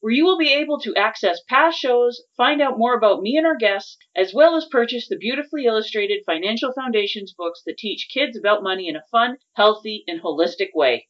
where 0.00 0.12
you 0.12 0.24
will 0.24 0.38
be 0.38 0.52
able 0.52 0.78
to 0.78 0.94
access 0.94 1.40
past 1.48 1.78
shows, 1.78 2.22
find 2.36 2.62
out 2.62 2.78
more 2.78 2.94
about 2.94 3.20
me 3.20 3.36
and 3.36 3.46
our 3.46 3.56
guests, 3.56 3.96
as 4.14 4.32
well 4.32 4.56
as 4.56 4.64
purchase 4.66 5.08
the 5.08 5.16
beautifully 5.16 5.64
illustrated 5.64 6.22
Financial 6.24 6.72
Foundations 6.72 7.34
books 7.36 7.62
that 7.66 7.78
teach 7.78 8.08
kids 8.12 8.38
about 8.38 8.62
money 8.62 8.88
in 8.88 8.94
a 8.94 9.02
fun, 9.10 9.38
healthy, 9.54 10.04
and 10.06 10.20
holistic 10.22 10.68
way. 10.72 11.08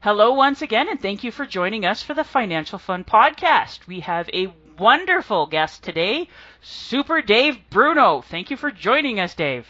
Hello, 0.00 0.32
once 0.32 0.62
again, 0.62 0.88
and 0.88 1.00
thank 1.00 1.24
you 1.24 1.32
for 1.32 1.44
joining 1.44 1.84
us 1.84 2.02
for 2.02 2.14
the 2.14 2.24
Financial 2.24 2.78
Fun 2.78 3.04
podcast. 3.04 3.86
We 3.86 4.00
have 4.00 4.30
a 4.32 4.54
wonderful 4.78 5.46
guest 5.46 5.82
today, 5.82 6.28
Super 6.62 7.20
Dave 7.20 7.58
Bruno. 7.68 8.22
Thank 8.22 8.50
you 8.50 8.56
for 8.56 8.70
joining 8.70 9.20
us, 9.20 9.34
Dave. 9.34 9.66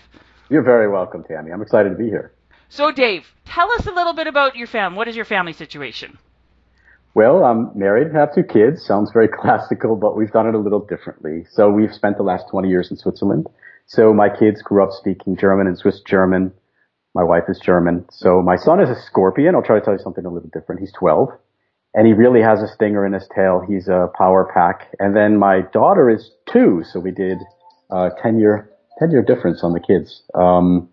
You're 0.50 0.62
very 0.62 0.88
welcome, 0.88 1.24
Tammy. 1.24 1.50
I'm 1.50 1.62
excited 1.62 1.88
to 1.88 1.96
be 1.96 2.08
here. 2.08 2.35
So, 2.68 2.90
Dave, 2.92 3.26
tell 3.44 3.70
us 3.72 3.86
a 3.86 3.92
little 3.92 4.12
bit 4.12 4.26
about 4.26 4.56
your 4.56 4.66
family. 4.66 4.96
What 4.96 5.08
is 5.08 5.16
your 5.16 5.24
family 5.24 5.52
situation? 5.52 6.18
Well, 7.14 7.44
I'm 7.44 7.70
married, 7.78 8.08
and 8.08 8.16
have 8.16 8.34
two 8.34 8.42
kids. 8.42 8.84
Sounds 8.84 9.10
very 9.12 9.28
classical, 9.40 9.96
but 9.96 10.16
we've 10.16 10.32
done 10.32 10.46
it 10.46 10.54
a 10.54 10.58
little 10.58 10.80
differently. 10.80 11.46
So 11.50 11.70
we've 11.70 11.92
spent 11.92 12.16
the 12.16 12.22
last 12.22 12.44
20 12.50 12.68
years 12.68 12.90
in 12.90 12.96
Switzerland. 12.96 13.46
So 13.86 14.12
my 14.12 14.28
kids 14.28 14.62
grew 14.62 14.82
up 14.82 14.90
speaking 14.92 15.36
German 15.36 15.66
and 15.66 15.78
Swiss 15.78 16.00
German. 16.00 16.52
My 17.14 17.22
wife 17.22 17.44
is 17.48 17.58
German. 17.58 18.04
So 18.10 18.42
my 18.42 18.56
son 18.56 18.80
is 18.80 18.90
a 18.90 19.00
scorpion. 19.00 19.54
I'll 19.54 19.62
try 19.62 19.78
to 19.78 19.84
tell 19.84 19.94
you 19.94 20.02
something 20.02 20.26
a 20.26 20.30
little 20.30 20.50
different. 20.52 20.80
He's 20.80 20.92
12 20.92 21.30
and 21.96 22.06
he 22.06 22.12
really 22.12 22.42
has 22.42 22.60
a 22.60 22.68
stinger 22.68 23.06
in 23.06 23.14
his 23.14 23.26
tail. 23.34 23.64
He's 23.66 23.88
a 23.88 24.10
power 24.18 24.50
pack. 24.52 24.94
And 24.98 25.16
then 25.16 25.38
my 25.38 25.62
daughter 25.72 26.10
is 26.10 26.30
two. 26.52 26.82
So 26.92 27.00
we 27.00 27.10
did 27.10 27.38
a 27.90 28.10
10 28.22 28.38
year, 28.38 28.70
10 28.98 29.10
year 29.10 29.22
difference 29.22 29.64
on 29.64 29.72
the 29.72 29.80
kids. 29.80 30.22
Um, 30.34 30.90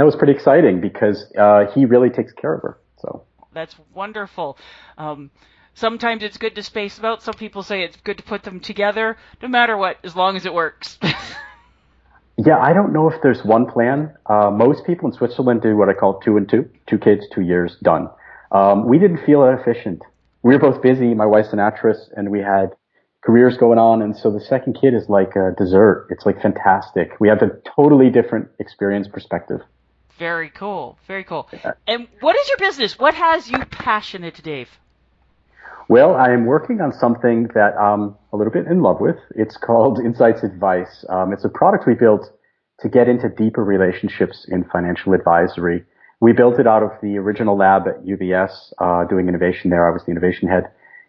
that 0.00 0.06
was 0.06 0.16
pretty 0.16 0.32
exciting 0.32 0.80
because 0.80 1.30
uh, 1.38 1.66
he 1.74 1.84
really 1.84 2.08
takes 2.08 2.32
care 2.32 2.54
of 2.54 2.62
her. 2.62 2.78
So 3.02 3.22
that's 3.52 3.76
wonderful. 3.92 4.56
Um, 4.96 5.30
sometimes 5.74 6.22
it's 6.22 6.38
good 6.38 6.54
to 6.54 6.62
space 6.62 6.96
them 6.96 7.04
out. 7.04 7.22
Some 7.22 7.34
people 7.34 7.62
say 7.62 7.82
it's 7.82 7.96
good 7.96 8.16
to 8.16 8.22
put 8.22 8.42
them 8.42 8.60
together. 8.60 9.18
No 9.42 9.48
matter 9.48 9.76
what, 9.76 9.98
as 10.02 10.16
long 10.16 10.36
as 10.36 10.46
it 10.46 10.54
works. 10.54 10.98
yeah, 12.38 12.56
I 12.58 12.72
don't 12.72 12.94
know 12.94 13.10
if 13.10 13.20
there's 13.22 13.44
one 13.44 13.70
plan. 13.70 14.14
Uh, 14.24 14.50
most 14.50 14.86
people 14.86 15.06
in 15.06 15.14
Switzerland 15.14 15.60
do 15.60 15.76
what 15.76 15.90
I 15.90 15.92
call 15.92 16.18
two 16.20 16.38
and 16.38 16.48
two, 16.48 16.70
two 16.88 16.96
kids, 16.96 17.26
two 17.30 17.42
years, 17.42 17.76
done. 17.82 18.08
Um, 18.52 18.88
we 18.88 18.98
didn't 18.98 19.26
feel 19.26 19.42
that 19.42 19.60
efficient. 19.60 20.00
We 20.42 20.54
were 20.54 20.60
both 20.60 20.80
busy. 20.80 21.12
My 21.12 21.26
wife's 21.26 21.52
an 21.52 21.60
actress, 21.60 22.08
and 22.16 22.30
we 22.30 22.38
had 22.38 22.70
careers 23.22 23.58
going 23.58 23.78
on, 23.78 24.00
and 24.00 24.16
so 24.16 24.30
the 24.30 24.40
second 24.40 24.78
kid 24.80 24.94
is 24.94 25.10
like 25.10 25.36
a 25.36 25.52
dessert. 25.58 26.06
It's 26.08 26.24
like 26.24 26.40
fantastic. 26.40 27.20
We 27.20 27.28
have 27.28 27.42
a 27.42 27.50
totally 27.76 28.08
different 28.08 28.48
experience 28.58 29.06
perspective. 29.06 29.60
Very 30.20 30.50
cool. 30.50 30.98
Very 31.06 31.24
cool. 31.24 31.48
And 31.86 32.06
what 32.20 32.36
is 32.36 32.46
your 32.50 32.58
business? 32.58 32.98
What 32.98 33.14
has 33.14 33.50
you 33.50 33.56
passionate, 33.70 34.38
Dave? 34.44 34.68
Well, 35.88 36.14
I 36.14 36.30
am 36.30 36.44
working 36.44 36.82
on 36.82 36.92
something 36.92 37.48
that 37.54 37.74
I'm 37.80 38.14
a 38.30 38.36
little 38.36 38.52
bit 38.52 38.66
in 38.66 38.82
love 38.82 39.00
with. 39.00 39.16
It's 39.34 39.56
called 39.56 39.98
Insights 40.04 40.42
Advice. 40.42 41.06
Um, 41.08 41.32
it's 41.32 41.46
a 41.46 41.48
product 41.48 41.86
we 41.86 41.94
built 41.94 42.30
to 42.80 42.88
get 42.90 43.08
into 43.08 43.30
deeper 43.30 43.64
relationships 43.64 44.46
in 44.50 44.64
financial 44.64 45.14
advisory. 45.14 45.84
We 46.20 46.32
built 46.34 46.60
it 46.60 46.66
out 46.66 46.82
of 46.82 46.90
the 47.00 47.16
original 47.16 47.56
lab 47.56 47.88
at 47.88 48.04
UBS, 48.04 48.74
uh, 48.78 49.04
doing 49.04 49.26
innovation 49.26 49.70
there. 49.70 49.88
I 49.88 49.90
was 49.90 50.04
the 50.04 50.10
innovation 50.10 50.48
head. 50.48 50.64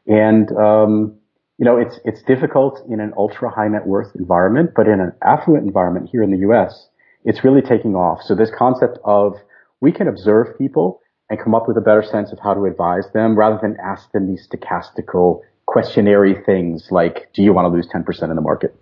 And, 0.08 0.50
um, 0.54 1.16
you 1.58 1.66
know, 1.66 1.76
it's, 1.76 2.00
it's 2.06 2.22
difficult 2.24 2.80
in 2.90 3.02
an 3.02 3.12
ultra 3.18 3.50
high 3.52 3.68
net 3.68 3.86
worth 3.86 4.16
environment, 4.16 4.72
but 4.74 4.88
in 4.88 5.02
an 5.02 5.12
affluent 5.22 5.66
environment 5.66 6.08
here 6.10 6.24
in 6.24 6.32
the 6.32 6.40
U.S., 6.48 6.88
it's 7.26 7.44
really 7.44 7.62
taking 7.62 7.96
off. 7.96 8.22
So 8.24 8.36
this 8.36 8.52
concept 8.58 8.98
of 9.04 9.36
we 9.80 9.92
can 9.92 10.08
observe 10.08 10.58
people 10.58 11.02
and 11.30 11.40
come 11.40 11.56
up 11.56 11.68
with 11.68 11.78
a 11.78 11.82
better 11.82 12.04
sense 12.04 12.32
of 12.32 12.40
how 12.40 12.54
to 12.54 12.66
advise 12.66 13.06
them 13.14 13.38
rather 13.38 13.58
than 13.62 13.78
ask 13.84 14.12
them 14.12 14.28
these 14.28 14.48
stochastical 14.48 15.42
questionary 15.68 16.46
things 16.46 16.90
like, 16.92 17.32
do 17.34 17.42
you 17.42 17.54
want 17.54 17.66
to 17.66 17.70
lose 17.70 17.88
10% 17.88 18.24
in 18.24 18.36
the 18.36 18.42
market? 18.42 18.76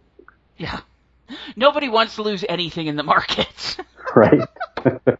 Yeah. 0.57 0.79
Nobody 1.55 1.89
wants 1.89 2.15
to 2.15 2.23
lose 2.23 2.43
anything 2.49 2.87
in 2.87 2.95
the 2.95 3.03
markets. 3.03 3.77
right. 4.15 4.41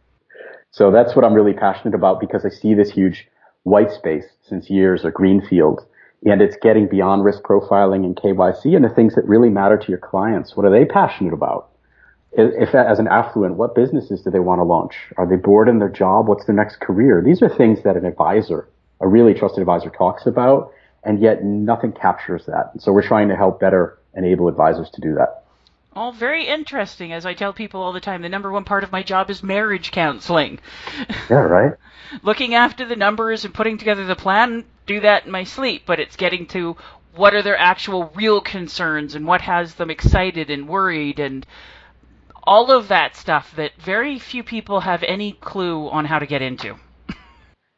so 0.70 0.90
that's 0.90 1.14
what 1.14 1.24
I'm 1.24 1.34
really 1.34 1.52
passionate 1.52 1.94
about 1.94 2.20
because 2.20 2.44
I 2.44 2.48
see 2.48 2.74
this 2.74 2.90
huge 2.90 3.28
white 3.62 3.92
space 3.92 4.24
since 4.42 4.68
years, 4.68 5.04
a 5.04 5.10
green 5.10 5.40
field, 5.40 5.86
and 6.24 6.42
it's 6.42 6.56
getting 6.60 6.88
beyond 6.88 7.24
risk 7.24 7.42
profiling 7.42 8.04
and 8.04 8.16
KYC 8.16 8.74
and 8.74 8.84
the 8.84 8.88
things 8.88 9.14
that 9.14 9.24
really 9.24 9.48
matter 9.48 9.78
to 9.78 9.88
your 9.88 9.98
clients. 9.98 10.56
What 10.56 10.66
are 10.66 10.70
they 10.70 10.84
passionate 10.84 11.32
about? 11.32 11.69
If 12.32 12.74
as 12.74 12.98
an 12.98 13.08
affluent, 13.08 13.56
what 13.56 13.74
businesses 13.74 14.22
do 14.22 14.30
they 14.30 14.38
want 14.38 14.60
to 14.60 14.64
launch? 14.64 14.94
Are 15.16 15.26
they 15.26 15.36
bored 15.36 15.68
in 15.68 15.78
their 15.78 15.88
job? 15.88 16.28
What's 16.28 16.44
their 16.46 16.54
next 16.54 16.80
career? 16.80 17.22
These 17.24 17.42
are 17.42 17.48
things 17.48 17.82
that 17.82 17.96
an 17.96 18.04
advisor, 18.04 18.68
a 19.00 19.08
really 19.08 19.34
trusted 19.34 19.60
advisor 19.60 19.90
talks 19.90 20.26
about, 20.26 20.72
and 21.02 21.20
yet 21.20 21.44
nothing 21.44 21.92
captures 21.92 22.46
that. 22.46 22.72
So 22.78 22.92
we're 22.92 23.06
trying 23.06 23.28
to 23.28 23.36
help 23.36 23.60
better 23.60 23.98
enable 24.14 24.48
advisors 24.48 24.90
to 24.90 25.00
do 25.00 25.14
that. 25.14 25.44
All 25.92 26.12
very 26.12 26.46
interesting. 26.46 27.12
As 27.12 27.26
I 27.26 27.34
tell 27.34 27.52
people 27.52 27.82
all 27.82 27.92
the 27.92 28.00
time, 28.00 28.22
the 28.22 28.28
number 28.28 28.52
one 28.52 28.62
part 28.64 28.84
of 28.84 28.92
my 28.92 29.02
job 29.02 29.28
is 29.28 29.42
marriage 29.42 29.90
counseling. 29.90 30.60
Yeah, 31.28 31.36
right. 31.36 31.72
Looking 32.22 32.54
after 32.54 32.86
the 32.86 32.96
numbers 32.96 33.44
and 33.44 33.52
putting 33.52 33.76
together 33.76 34.06
the 34.06 34.14
plan, 34.14 34.64
do 34.86 35.00
that 35.00 35.26
in 35.26 35.32
my 35.32 35.44
sleep, 35.44 35.82
but 35.86 35.98
it's 35.98 36.16
getting 36.16 36.46
to 36.48 36.76
what 37.14 37.34
are 37.34 37.42
their 37.42 37.58
actual 37.58 38.12
real 38.14 38.40
concerns 38.40 39.16
and 39.16 39.26
what 39.26 39.40
has 39.40 39.74
them 39.74 39.90
excited 39.90 40.48
and 40.48 40.68
worried 40.68 41.18
and 41.18 41.44
all 42.50 42.72
of 42.72 42.88
that 42.88 43.14
stuff 43.14 43.54
that 43.54 43.70
very 43.78 44.18
few 44.18 44.42
people 44.42 44.80
have 44.80 45.04
any 45.04 45.34
clue 45.34 45.88
on 45.88 46.04
how 46.04 46.18
to 46.18 46.26
get 46.26 46.42
into. 46.42 46.74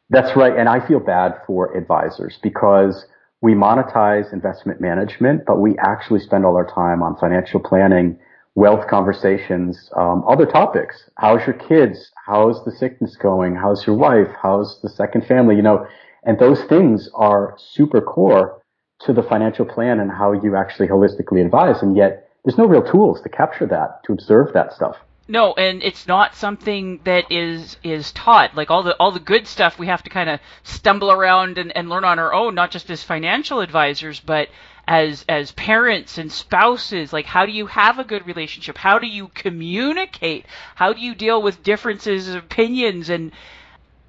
That's 0.09 0.35
right. 0.35 0.57
And 0.57 0.67
I 0.67 0.85
feel 0.87 0.99
bad 0.99 1.33
for 1.45 1.77
advisors 1.77 2.39
because 2.41 3.05
we 3.39 3.53
monetize 3.53 4.33
investment 4.33 4.81
management, 4.81 5.43
but 5.45 5.59
we 5.59 5.75
actually 5.77 6.21
spend 6.21 6.43
all 6.43 6.55
our 6.55 6.65
time 6.65 7.03
on 7.03 7.15
financial 7.17 7.59
planning, 7.59 8.17
wealth 8.55 8.87
conversations, 8.89 9.91
um, 9.95 10.23
other 10.27 10.47
topics. 10.47 11.07
How's 11.17 11.45
your 11.45 11.55
kids? 11.55 12.11
How's 12.25 12.65
the 12.65 12.71
sickness 12.71 13.15
going? 13.15 13.55
How's 13.55 13.85
your 13.85 13.95
wife? 13.95 14.29
How's 14.41 14.81
the 14.81 14.89
second 14.89 15.27
family? 15.27 15.55
You 15.55 15.61
know, 15.61 15.85
and 16.23 16.39
those 16.39 16.63
things 16.63 17.11
are 17.13 17.55
super 17.59 18.01
core 18.01 18.59
to 19.01 19.13
the 19.13 19.21
financial 19.21 19.65
plan 19.65 19.99
and 19.99 20.09
how 20.09 20.31
you 20.31 20.55
actually 20.55 20.87
holistically 20.87 21.45
advise. 21.45 21.83
And 21.83 21.95
yet 21.95 22.22
there's 22.43 22.57
no 22.57 22.65
real 22.65 22.83
tools 22.83 23.21
to 23.21 23.29
capture 23.29 23.65
that, 23.67 24.03
to 24.05 24.13
observe 24.13 24.53
that 24.53 24.73
stuff. 24.73 24.97
No, 25.27 25.53
and 25.53 25.81
it's 25.81 26.05
not 26.05 26.35
something 26.35 26.99
that 27.05 27.31
is 27.31 27.77
is 27.81 28.11
taught. 28.11 28.55
Like 28.55 28.69
all 28.69 28.83
the 28.83 28.93
all 28.97 29.11
the 29.11 29.21
good 29.21 29.47
stuff 29.47 29.79
we 29.79 29.87
have 29.87 30.03
to 30.03 30.09
kind 30.09 30.29
of 30.29 30.41
stumble 30.63 31.11
around 31.11 31.57
and, 31.57 31.75
and 31.75 31.87
learn 31.87 32.03
on 32.03 32.19
our 32.19 32.33
own, 32.33 32.55
not 32.55 32.71
just 32.71 32.89
as 32.89 33.03
financial 33.03 33.61
advisors, 33.61 34.19
but 34.19 34.49
as 34.85 35.23
as 35.29 35.53
parents 35.53 36.17
and 36.17 36.29
spouses. 36.29 37.13
Like 37.13 37.25
how 37.25 37.45
do 37.45 37.53
you 37.53 37.67
have 37.67 37.99
a 37.99 38.03
good 38.03 38.27
relationship? 38.27 38.77
How 38.77 38.99
do 38.99 39.07
you 39.07 39.29
communicate? 39.29 40.45
How 40.75 40.91
do 40.91 40.99
you 40.99 41.15
deal 41.15 41.41
with 41.41 41.63
differences 41.63 42.27
of 42.27 42.43
opinions 42.43 43.09
and 43.09 43.31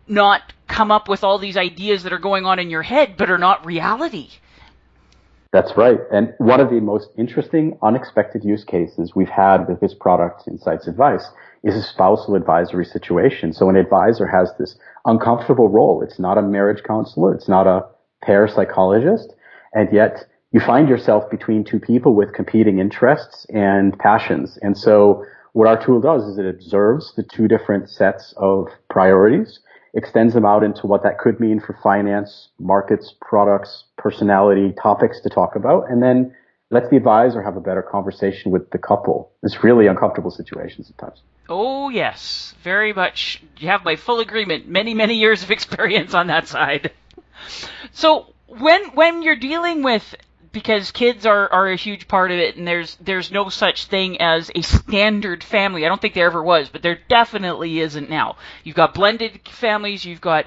not 0.08 0.52
come 0.66 0.90
up 0.90 1.08
with 1.08 1.22
all 1.22 1.38
these 1.38 1.56
ideas 1.56 2.02
that 2.02 2.12
are 2.12 2.18
going 2.18 2.44
on 2.44 2.58
in 2.58 2.70
your 2.70 2.82
head 2.82 3.16
but 3.16 3.30
are 3.30 3.38
not 3.38 3.64
reality? 3.64 4.30
That's 5.54 5.76
right. 5.76 6.00
And 6.10 6.34
one 6.38 6.58
of 6.58 6.70
the 6.70 6.80
most 6.80 7.10
interesting, 7.16 7.78
unexpected 7.80 8.42
use 8.42 8.64
cases 8.64 9.12
we've 9.14 9.28
had 9.28 9.68
with 9.68 9.78
this 9.78 9.94
product, 9.94 10.48
Insights 10.48 10.88
Advice, 10.88 11.24
is 11.62 11.76
a 11.76 11.82
spousal 11.82 12.34
advisory 12.34 12.84
situation. 12.84 13.52
So 13.52 13.68
an 13.68 13.76
advisor 13.76 14.26
has 14.26 14.50
this 14.58 14.76
uncomfortable 15.04 15.68
role. 15.68 16.02
It's 16.02 16.18
not 16.18 16.38
a 16.38 16.42
marriage 16.42 16.82
counselor. 16.82 17.32
It's 17.32 17.48
not 17.48 17.68
a 17.68 17.86
pair 18.24 18.48
psychologist. 18.48 19.32
And 19.72 19.88
yet 19.92 20.24
you 20.50 20.58
find 20.58 20.88
yourself 20.88 21.30
between 21.30 21.62
two 21.62 21.78
people 21.78 22.16
with 22.16 22.32
competing 22.32 22.80
interests 22.80 23.46
and 23.50 23.96
passions. 24.00 24.58
And 24.60 24.76
so 24.76 25.24
what 25.52 25.68
our 25.68 25.80
tool 25.80 26.00
does 26.00 26.24
is 26.24 26.36
it 26.36 26.46
observes 26.46 27.12
the 27.14 27.22
two 27.22 27.46
different 27.46 27.88
sets 27.88 28.34
of 28.38 28.66
priorities, 28.90 29.60
extends 29.94 30.34
them 30.34 30.44
out 30.44 30.62
into 30.62 30.86
what 30.86 31.02
that 31.02 31.18
could 31.18 31.40
mean 31.40 31.60
for 31.60 31.78
finance, 31.82 32.48
markets, 32.58 33.14
products, 33.20 33.84
personality, 33.96 34.74
topics 34.80 35.20
to 35.20 35.28
talk 35.28 35.56
about, 35.56 35.90
and 35.90 36.02
then 36.02 36.34
lets 36.70 36.88
the 36.90 36.96
advisor 36.96 37.42
have 37.42 37.56
a 37.56 37.60
better 37.60 37.82
conversation 37.82 38.50
with 38.50 38.70
the 38.70 38.78
couple. 38.78 39.30
It's 39.42 39.62
really 39.62 39.86
uncomfortable 39.86 40.30
situations 40.30 40.90
at 40.90 40.98
times. 40.98 41.20
Oh 41.48 41.90
yes, 41.90 42.54
very 42.62 42.92
much. 42.92 43.42
You 43.58 43.68
have 43.68 43.84
my 43.84 43.96
full 43.96 44.20
agreement. 44.20 44.66
Many 44.68 44.94
many 44.94 45.14
years 45.14 45.42
of 45.42 45.50
experience 45.50 46.14
on 46.14 46.28
that 46.28 46.48
side. 46.48 46.90
So 47.92 48.26
when 48.48 48.90
when 48.90 49.22
you're 49.22 49.36
dealing 49.36 49.82
with 49.82 50.14
because 50.54 50.92
kids 50.92 51.26
are, 51.26 51.52
are 51.52 51.68
a 51.68 51.76
huge 51.76 52.08
part 52.08 52.30
of 52.30 52.38
it 52.38 52.56
and 52.56 52.66
there's 52.66 52.96
there's 53.00 53.30
no 53.30 53.50
such 53.50 53.86
thing 53.86 54.18
as 54.22 54.50
a 54.54 54.62
standard 54.62 55.44
family. 55.44 55.84
I 55.84 55.88
don't 55.88 56.00
think 56.00 56.14
there 56.14 56.26
ever 56.26 56.42
was, 56.42 56.70
but 56.70 56.80
there 56.80 57.00
definitely 57.08 57.80
isn't 57.80 58.08
now. 58.08 58.36
You've 58.62 58.76
got 58.76 58.94
blended 58.94 59.46
families, 59.48 60.06
you've 60.06 60.22
got 60.22 60.46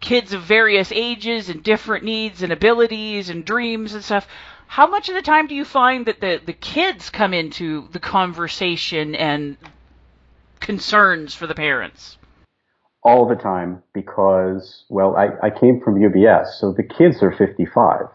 kids 0.00 0.34
of 0.34 0.42
various 0.42 0.92
ages 0.92 1.48
and 1.48 1.62
different 1.62 2.04
needs 2.04 2.42
and 2.42 2.52
abilities 2.52 3.30
and 3.30 3.44
dreams 3.44 3.94
and 3.94 4.04
stuff. 4.04 4.26
How 4.66 4.88
much 4.88 5.08
of 5.08 5.14
the 5.14 5.22
time 5.22 5.46
do 5.46 5.54
you 5.54 5.64
find 5.64 6.04
that 6.06 6.20
the, 6.20 6.40
the 6.44 6.52
kids 6.52 7.08
come 7.08 7.32
into 7.32 7.88
the 7.92 8.00
conversation 8.00 9.14
and 9.14 9.56
concerns 10.58 11.32
for 11.34 11.46
the 11.46 11.54
parents? 11.54 12.18
All 13.04 13.28
the 13.28 13.36
time 13.36 13.84
because, 13.94 14.84
well, 14.88 15.16
I, 15.16 15.28
I 15.46 15.50
came 15.50 15.80
from 15.80 15.94
UBS, 15.94 16.58
so 16.58 16.72
the 16.72 16.82
kids 16.82 17.22
are 17.22 17.30
55 17.30 18.08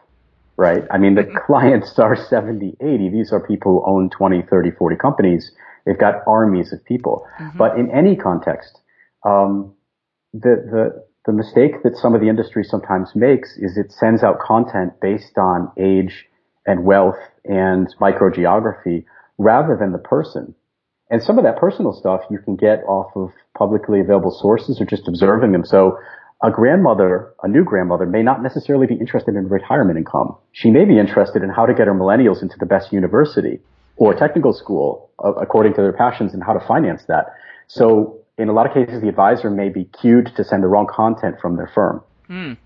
right? 0.61 0.83
I 0.91 0.99
mean, 0.99 1.15
the 1.15 1.23
mm-hmm. 1.23 1.37
clients 1.45 1.97
are 1.97 2.15
70, 2.15 2.77
80. 2.79 3.09
These 3.09 3.33
are 3.33 3.45
people 3.45 3.83
who 3.83 3.91
own 3.91 4.11
20, 4.11 4.43
30, 4.43 4.71
40 4.77 4.95
companies. 4.95 5.51
They've 5.85 5.97
got 5.97 6.21
armies 6.27 6.71
of 6.71 6.85
people. 6.85 7.25
Mm-hmm. 7.39 7.57
But 7.57 7.79
in 7.79 7.89
any 7.89 8.15
context, 8.15 8.79
um, 9.25 9.73
the, 10.33 10.61
the, 10.71 11.05
the 11.25 11.33
mistake 11.33 11.81
that 11.83 11.97
some 11.97 12.13
of 12.13 12.21
the 12.21 12.29
industry 12.29 12.63
sometimes 12.63 13.09
makes 13.15 13.57
is 13.57 13.75
it 13.75 13.91
sends 13.91 14.21
out 14.21 14.39
content 14.39 14.93
based 15.01 15.37
on 15.37 15.71
age 15.79 16.27
and 16.67 16.85
wealth 16.85 17.19
and 17.43 17.87
microgeography 17.99 19.03
rather 19.39 19.75
than 19.75 19.91
the 19.91 19.97
person. 19.97 20.53
And 21.09 21.23
some 21.23 21.39
of 21.39 21.43
that 21.43 21.57
personal 21.57 21.91
stuff 21.91 22.21
you 22.29 22.37
can 22.37 22.55
get 22.55 22.83
off 22.87 23.11
of 23.15 23.31
publicly 23.57 23.99
available 23.99 24.31
sources 24.31 24.79
or 24.79 24.85
just 24.85 25.07
observing 25.07 25.53
them. 25.53 25.65
So 25.65 25.97
a 26.43 26.49
grandmother, 26.49 27.33
a 27.43 27.47
new 27.47 27.63
grandmother, 27.63 28.05
may 28.05 28.23
not 28.23 28.41
necessarily 28.41 28.87
be 28.87 28.95
interested 28.95 29.35
in 29.35 29.47
retirement 29.47 29.97
income. 29.97 30.35
She 30.51 30.71
may 30.71 30.85
be 30.85 30.97
interested 30.97 31.43
in 31.43 31.49
how 31.49 31.65
to 31.65 31.73
get 31.73 31.87
her 31.87 31.93
millennials 31.93 32.41
into 32.41 32.57
the 32.59 32.65
best 32.65 32.91
university 32.91 33.59
or 33.97 34.13
technical 34.13 34.53
school 34.53 35.11
uh, 35.23 35.33
according 35.33 35.73
to 35.75 35.81
their 35.81 35.93
passions 35.93 36.33
and 36.33 36.43
how 36.43 36.53
to 36.53 36.65
finance 36.67 37.03
that. 37.07 37.35
So 37.67 38.21
in 38.37 38.49
a 38.49 38.53
lot 38.53 38.65
of 38.65 38.73
cases, 38.73 39.01
the 39.01 39.09
advisor 39.09 39.49
may 39.49 39.69
be 39.69 39.85
cued 39.85 40.31
to 40.35 40.43
send 40.43 40.63
the 40.63 40.67
wrong 40.67 40.87
content 40.87 41.35
from 41.39 41.57
their 41.57 41.67
firm. 41.73 42.03
Mm. 42.29 42.57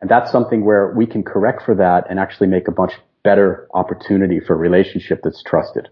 And 0.00 0.10
that's 0.10 0.30
something 0.30 0.64
where 0.64 0.94
we 0.96 1.06
can 1.06 1.22
correct 1.22 1.62
for 1.62 1.74
that 1.74 2.06
and 2.08 2.18
actually 2.18 2.46
make 2.46 2.68
a 2.68 2.72
much 2.76 2.92
better 3.24 3.68
opportunity 3.74 4.40
for 4.40 4.54
a 4.54 4.56
relationship 4.56 5.20
that's 5.22 5.42
trusted. 5.42 5.88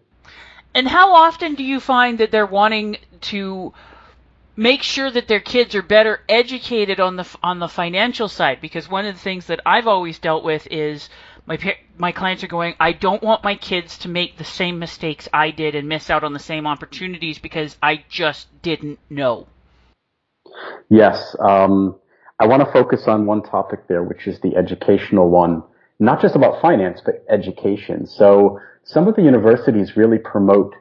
And 0.74 0.86
how 0.86 1.14
often 1.14 1.54
do 1.54 1.64
you 1.64 1.80
find 1.80 2.18
that 2.18 2.30
they're 2.30 2.46
wanting 2.46 2.98
to 3.22 3.72
make 4.56 4.82
sure 4.82 5.10
that 5.10 5.28
their 5.28 5.40
kids 5.40 5.74
are 5.74 5.82
better 5.82 6.20
educated 6.28 6.98
on 6.98 7.16
the 7.16 7.36
on 7.42 7.58
the 7.58 7.68
financial 7.68 8.28
side 8.28 8.60
because 8.60 8.88
one 8.88 9.06
of 9.06 9.14
the 9.14 9.20
things 9.20 9.46
that 9.46 9.60
I've 9.66 9.86
always 9.86 10.18
dealt 10.18 10.42
with 10.42 10.66
is 10.70 11.08
my 11.46 11.58
my 11.98 12.12
clients 12.12 12.42
are 12.42 12.48
going 12.48 12.74
I 12.80 12.92
don't 12.92 13.22
want 13.22 13.44
my 13.44 13.54
kids 13.54 13.98
to 13.98 14.08
make 14.08 14.38
the 14.38 14.44
same 14.44 14.78
mistakes 14.78 15.28
I 15.32 15.50
did 15.50 15.74
and 15.74 15.88
miss 15.88 16.10
out 16.10 16.24
on 16.24 16.32
the 16.32 16.38
same 16.38 16.66
opportunities 16.66 17.38
because 17.38 17.76
I 17.82 18.04
just 18.08 18.48
didn't 18.62 18.98
know. 19.10 19.46
Yes, 20.88 21.36
um, 21.40 21.96
I 22.40 22.46
want 22.46 22.64
to 22.64 22.72
focus 22.72 23.06
on 23.06 23.26
one 23.26 23.42
topic 23.42 23.88
there, 23.88 24.02
which 24.02 24.26
is 24.26 24.40
the 24.40 24.56
educational 24.56 25.28
one, 25.28 25.62
not 25.98 26.22
just 26.22 26.34
about 26.34 26.62
finance 26.62 27.00
but 27.04 27.24
education. 27.28 28.06
So 28.06 28.58
some 28.84 29.06
of 29.06 29.16
the 29.16 29.22
universities 29.22 29.96
really 29.96 30.18
promote 30.18 30.74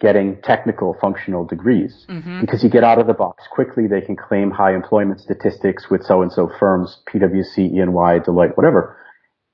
getting 0.00 0.36
technical 0.42 0.96
functional 1.00 1.44
degrees 1.44 2.04
mm-hmm. 2.08 2.40
because 2.40 2.62
you 2.62 2.68
get 2.68 2.84
out 2.84 2.98
of 2.98 3.06
the 3.06 3.14
box 3.14 3.44
quickly. 3.50 3.86
They 3.86 4.00
can 4.00 4.16
claim 4.16 4.50
high 4.50 4.74
employment 4.74 5.20
statistics 5.20 5.86
with 5.90 6.02
so 6.02 6.22
and 6.22 6.30
so 6.30 6.50
firms, 6.60 6.98
PwC, 7.08 7.72
EY, 7.72 8.20
Deloitte, 8.20 8.56
whatever. 8.56 8.98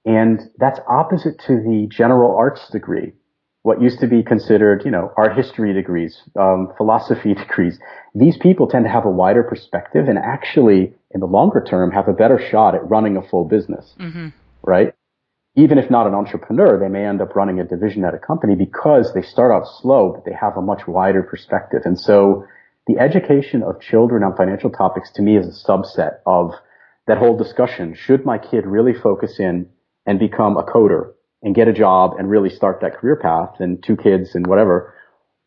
And 0.04 0.40
that's 0.58 0.80
opposite 0.88 1.38
to 1.46 1.54
the 1.54 1.88
general 1.90 2.36
arts 2.36 2.68
degree. 2.70 3.12
What 3.62 3.80
used 3.80 4.00
to 4.00 4.08
be 4.08 4.24
considered, 4.24 4.82
you 4.84 4.90
know, 4.90 5.12
art 5.16 5.36
history 5.36 5.72
degrees, 5.72 6.20
um, 6.36 6.72
philosophy 6.76 7.34
degrees. 7.34 7.78
These 8.12 8.36
people 8.38 8.66
tend 8.66 8.84
to 8.84 8.90
have 8.90 9.04
a 9.04 9.10
wider 9.10 9.44
perspective 9.44 10.08
and 10.08 10.18
actually, 10.18 10.94
in 11.12 11.20
the 11.20 11.26
longer 11.26 11.62
term, 11.62 11.92
have 11.92 12.08
a 12.08 12.12
better 12.12 12.40
shot 12.50 12.74
at 12.74 12.88
running 12.90 13.16
a 13.16 13.22
full 13.22 13.44
business. 13.44 13.94
Mm-hmm. 14.00 14.28
Right? 14.64 14.94
Even 15.54 15.78
if 15.78 15.90
not 15.90 16.06
an 16.06 16.14
entrepreneur, 16.14 16.78
they 16.78 16.88
may 16.88 17.04
end 17.04 17.20
up 17.20 17.36
running 17.36 17.60
a 17.60 17.64
division 17.64 18.04
at 18.04 18.14
a 18.14 18.18
company 18.18 18.54
because 18.54 19.12
they 19.12 19.20
start 19.20 19.52
out 19.52 19.68
slow, 19.80 20.12
but 20.14 20.24
they 20.24 20.36
have 20.38 20.56
a 20.56 20.62
much 20.62 20.86
wider 20.86 21.22
perspective. 21.22 21.82
And 21.84 21.98
so 22.00 22.46
the 22.86 22.98
education 22.98 23.62
of 23.62 23.80
children 23.80 24.22
on 24.22 24.34
financial 24.34 24.70
topics 24.70 25.10
to 25.12 25.22
me 25.22 25.36
is 25.36 25.46
a 25.46 25.70
subset 25.70 26.18
of 26.26 26.52
that 27.06 27.18
whole 27.18 27.36
discussion. 27.36 27.94
Should 27.94 28.24
my 28.24 28.38
kid 28.38 28.66
really 28.66 28.94
focus 28.94 29.38
in 29.38 29.68
and 30.06 30.18
become 30.18 30.56
a 30.56 30.64
coder 30.64 31.12
and 31.42 31.54
get 31.54 31.68
a 31.68 31.72
job 31.72 32.12
and 32.18 32.30
really 32.30 32.50
start 32.50 32.80
that 32.80 32.96
career 32.96 33.16
path 33.16 33.56
and 33.60 33.82
two 33.84 33.96
kids 33.96 34.34
and 34.34 34.46
whatever? 34.46 34.94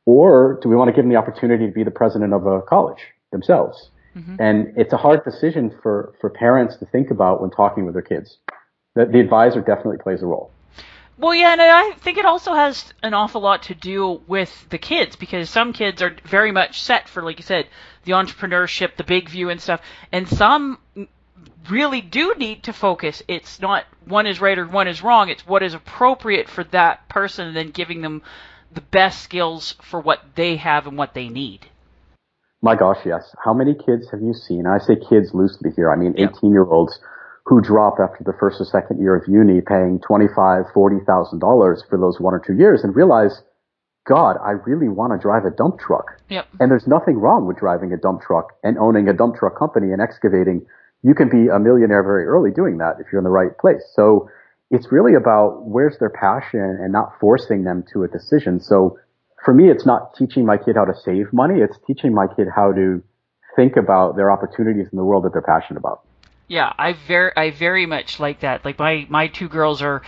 Or 0.05 0.59
do 0.61 0.69
we 0.69 0.75
want 0.75 0.89
to 0.89 0.91
give 0.91 1.03
them 1.03 1.09
the 1.09 1.17
opportunity 1.17 1.65
to 1.65 1.71
be 1.71 1.83
the 1.83 1.89
president 1.89 2.31
of 2.31 2.45
a 2.45 2.61
college 2.61 3.01
themselves? 3.31 3.89
Mm-hmm. 4.15 4.35
And 4.39 4.73
it's 4.77 4.93
a 4.93 4.97
hard 4.97 5.23
decision 5.25 5.75
for, 5.81 6.13
for 6.21 6.29
parents 6.29 6.77
to 6.77 6.85
think 6.85 7.09
about 7.09 7.41
when 7.41 7.49
talking 7.49 7.85
with 7.85 7.95
their 7.95 8.03
kids 8.03 8.37
the, 8.95 9.05
the 9.05 9.19
advisor 9.19 9.61
definitely 9.61 9.97
plays 9.97 10.21
a 10.21 10.25
role. 10.25 10.51
Well, 11.17 11.33
yeah, 11.33 11.53
and 11.53 11.61
I 11.61 11.91
think 11.99 12.17
it 12.17 12.25
also 12.25 12.53
has 12.53 12.93
an 13.01 13.13
awful 13.13 13.39
lot 13.39 13.63
to 13.63 13.75
do 13.75 14.21
with 14.27 14.67
the 14.69 14.77
kids 14.77 15.15
because 15.15 15.49
some 15.49 15.71
kids 15.71 16.01
are 16.01 16.15
very 16.25 16.51
much 16.51 16.81
set 16.81 17.07
for, 17.07 17.23
like 17.23 17.37
you 17.37 17.43
said, 17.43 17.67
the 18.03 18.11
entrepreneurship, 18.13 18.97
the 18.97 19.05
big 19.05 19.29
view 19.29 19.49
and 19.49 19.61
stuff, 19.61 19.81
and 20.11 20.27
some 20.27 20.77
really 21.69 22.01
do 22.01 22.35
need 22.37 22.63
to 22.63 22.73
focus. 22.73 23.23
It's 23.29 23.61
not 23.61 23.85
one 24.05 24.27
is 24.27 24.41
right 24.41 24.57
or 24.57 24.67
one 24.67 24.89
is 24.89 25.01
wrong. 25.01 25.29
It's 25.29 25.47
what 25.47 25.63
is 25.63 25.73
appropriate 25.73 26.49
for 26.49 26.65
that 26.65 27.07
person, 27.07 27.47
and 27.47 27.55
then 27.55 27.71
giving 27.71 28.01
them 28.01 28.21
the 28.73 28.81
best 28.81 29.23
skills 29.23 29.75
for 29.81 30.01
what 30.01 30.19
they 30.35 30.57
have 30.57 30.85
and 30.85 30.97
what 30.97 31.13
they 31.13 31.29
need. 31.29 31.65
My 32.61 32.75
gosh, 32.75 32.99
yes. 33.05 33.33
How 33.43 33.53
many 33.53 33.73
kids 33.73 34.09
have 34.11 34.21
you 34.21 34.33
seen? 34.33 34.65
I 34.67 34.79
say 34.79 34.95
kids 34.95 35.33
loosely 35.33 35.71
here. 35.75 35.91
I 35.91 35.95
mean, 35.95 36.15
18 36.17 36.51
year 36.51 36.65
olds 36.65 36.99
who 37.45 37.61
drop 37.61 37.97
after 38.01 38.23
the 38.23 38.33
first 38.39 38.59
or 38.59 38.65
second 38.65 38.99
year 38.99 39.15
of 39.15 39.23
uni 39.27 39.61
paying 39.61 39.99
twenty-five, 40.05 40.65
forty 40.73 40.97
thousand 41.05 41.39
dollars 41.39 41.83
for 41.89 41.97
those 41.97 42.19
one 42.19 42.33
or 42.33 42.39
two 42.39 42.55
years 42.55 42.83
and 42.83 42.95
realize, 42.95 43.43
God, 44.07 44.37
I 44.43 44.51
really 44.51 44.89
want 44.89 45.13
to 45.13 45.19
drive 45.21 45.45
a 45.45 45.51
dump 45.51 45.79
truck. 45.79 46.19
Yep. 46.29 46.47
And 46.59 46.71
there's 46.71 46.87
nothing 46.87 47.17
wrong 47.17 47.45
with 47.47 47.57
driving 47.57 47.93
a 47.93 47.97
dump 47.97 48.21
truck 48.21 48.53
and 48.63 48.77
owning 48.77 49.07
a 49.07 49.13
dump 49.13 49.35
truck 49.35 49.57
company 49.57 49.91
and 49.91 50.01
excavating. 50.01 50.65
You 51.03 51.13
can 51.13 51.29
be 51.29 51.49
a 51.49 51.59
millionaire 51.59 52.01
very 52.01 52.25
early 52.25 52.49
doing 52.49 52.79
that 52.79 52.97
if 52.99 53.07
you're 53.11 53.19
in 53.19 53.23
the 53.23 53.29
right 53.29 53.55
place. 53.59 53.83
So 53.93 54.27
it's 54.71 54.91
really 54.91 55.13
about 55.13 55.63
where's 55.63 55.99
their 55.99 56.09
passion 56.09 56.79
and 56.81 56.91
not 56.91 57.13
forcing 57.19 57.63
them 57.63 57.83
to 57.93 58.03
a 58.03 58.07
decision. 58.07 58.59
So 58.59 58.97
for 59.43 59.53
me, 59.53 59.69
it's 59.69 59.85
not 59.85 60.15
teaching 60.15 60.47
my 60.47 60.57
kid 60.57 60.75
how 60.75 60.85
to 60.85 60.95
save 60.95 61.31
money. 61.31 61.61
It's 61.61 61.77
teaching 61.85 62.11
my 62.11 62.25
kid 62.25 62.47
how 62.55 62.73
to 62.73 63.03
think 63.55 63.77
about 63.77 64.15
their 64.15 64.31
opportunities 64.31 64.87
in 64.91 64.97
the 64.97 65.03
world 65.03 65.23
that 65.25 65.33
they're 65.33 65.43
passionate 65.43 65.77
about. 65.77 66.01
Yeah, 66.47 66.71
I 66.77 66.93
very 66.93 67.31
I 67.35 67.51
very 67.51 67.85
much 67.85 68.19
like 68.19 68.41
that. 68.41 68.65
Like 68.65 68.77
my 68.77 69.05
my 69.09 69.27
two 69.27 69.49
girls 69.49 69.81
are 69.81 70.01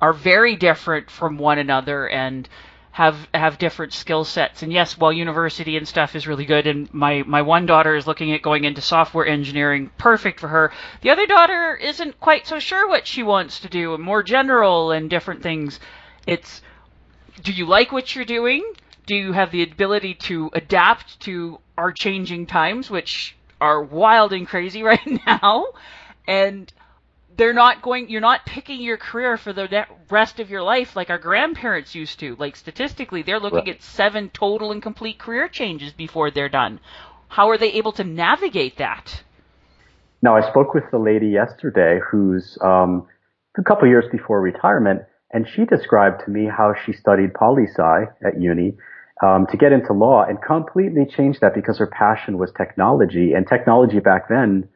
are 0.00 0.12
very 0.12 0.56
different 0.56 1.10
from 1.10 1.36
one 1.36 1.58
another 1.58 2.08
and 2.08 2.48
have 2.92 3.28
have 3.34 3.58
different 3.58 3.92
skill 3.92 4.24
sets. 4.24 4.62
And 4.62 4.72
yes, 4.72 4.98
while 4.98 5.12
university 5.12 5.76
and 5.76 5.86
stuff 5.86 6.14
is 6.14 6.26
really 6.28 6.44
good, 6.44 6.66
and 6.66 6.92
my 6.94 7.22
my 7.26 7.42
one 7.42 7.66
daughter 7.66 7.96
is 7.96 8.06
looking 8.06 8.32
at 8.32 8.42
going 8.42 8.64
into 8.64 8.80
software 8.80 9.26
engineering, 9.26 9.90
perfect 9.98 10.38
for 10.38 10.48
her. 10.48 10.72
The 11.00 11.10
other 11.10 11.26
daughter 11.26 11.74
isn't 11.76 12.20
quite 12.20 12.46
so 12.46 12.58
sure 12.58 12.88
what 12.88 13.06
she 13.06 13.22
wants 13.22 13.60
to 13.60 13.68
do, 13.68 13.94
and 13.94 14.02
more 14.02 14.22
general 14.22 14.92
and 14.92 15.10
different 15.10 15.42
things. 15.42 15.80
It's 16.26 16.62
do 17.42 17.52
you 17.52 17.66
like 17.66 17.90
what 17.90 18.14
you're 18.14 18.24
doing? 18.24 18.64
Do 19.06 19.16
you 19.16 19.32
have 19.32 19.50
the 19.50 19.62
ability 19.62 20.14
to 20.14 20.50
adapt 20.52 21.18
to 21.20 21.58
our 21.76 21.90
changing 21.90 22.46
times, 22.46 22.90
which 22.90 23.34
are 23.60 23.82
wild 23.82 24.32
and 24.32 24.46
crazy 24.46 24.82
right 24.92 25.06
now, 25.26 25.66
and 26.26 26.72
they're 27.36 27.52
not 27.52 27.82
going. 27.82 28.08
You're 28.08 28.20
not 28.20 28.44
picking 28.44 28.80
your 28.80 28.96
career 28.96 29.36
for 29.36 29.52
the 29.52 29.86
rest 30.10 30.40
of 30.40 30.50
your 30.50 30.62
life 30.62 30.96
like 30.96 31.10
our 31.10 31.18
grandparents 31.18 31.94
used 31.94 32.20
to. 32.20 32.36
Like 32.36 32.56
statistically, 32.56 33.22
they're 33.22 33.40
looking 33.40 33.66
right. 33.66 33.76
at 33.76 33.82
seven 33.82 34.30
total 34.30 34.72
and 34.72 34.82
complete 34.82 35.18
career 35.18 35.48
changes 35.48 35.92
before 35.92 36.30
they're 36.30 36.48
done. 36.48 36.80
How 37.28 37.48
are 37.50 37.58
they 37.58 37.72
able 37.72 37.92
to 37.92 38.04
navigate 38.04 38.78
that? 38.78 39.22
Now, 40.22 40.36
I 40.36 40.50
spoke 40.50 40.74
with 40.74 40.84
the 40.90 40.98
lady 40.98 41.28
yesterday 41.28 41.98
who's 42.10 42.58
um, 42.60 43.06
a 43.56 43.62
couple 43.62 43.88
years 43.88 44.04
before 44.12 44.40
retirement, 44.40 45.02
and 45.32 45.46
she 45.48 45.64
described 45.64 46.22
to 46.24 46.30
me 46.30 46.46
how 46.46 46.74
she 46.84 46.92
studied 46.92 47.32
poli 47.32 47.66
sci 47.66 48.04
at 48.26 48.38
uni 48.38 48.76
um, 49.22 49.46
to 49.50 49.56
get 49.56 49.72
into 49.72 49.92
law 49.92 50.24
and 50.24 50.40
completely 50.42 51.04
changed 51.06 51.40
that 51.40 51.54
because 51.54 51.78
her 51.78 51.86
passion 51.86 52.38
was 52.38 52.50
technology, 52.56 53.32
and 53.32 53.46
technology 53.46 54.00
back 54.00 54.28
then 54.28 54.68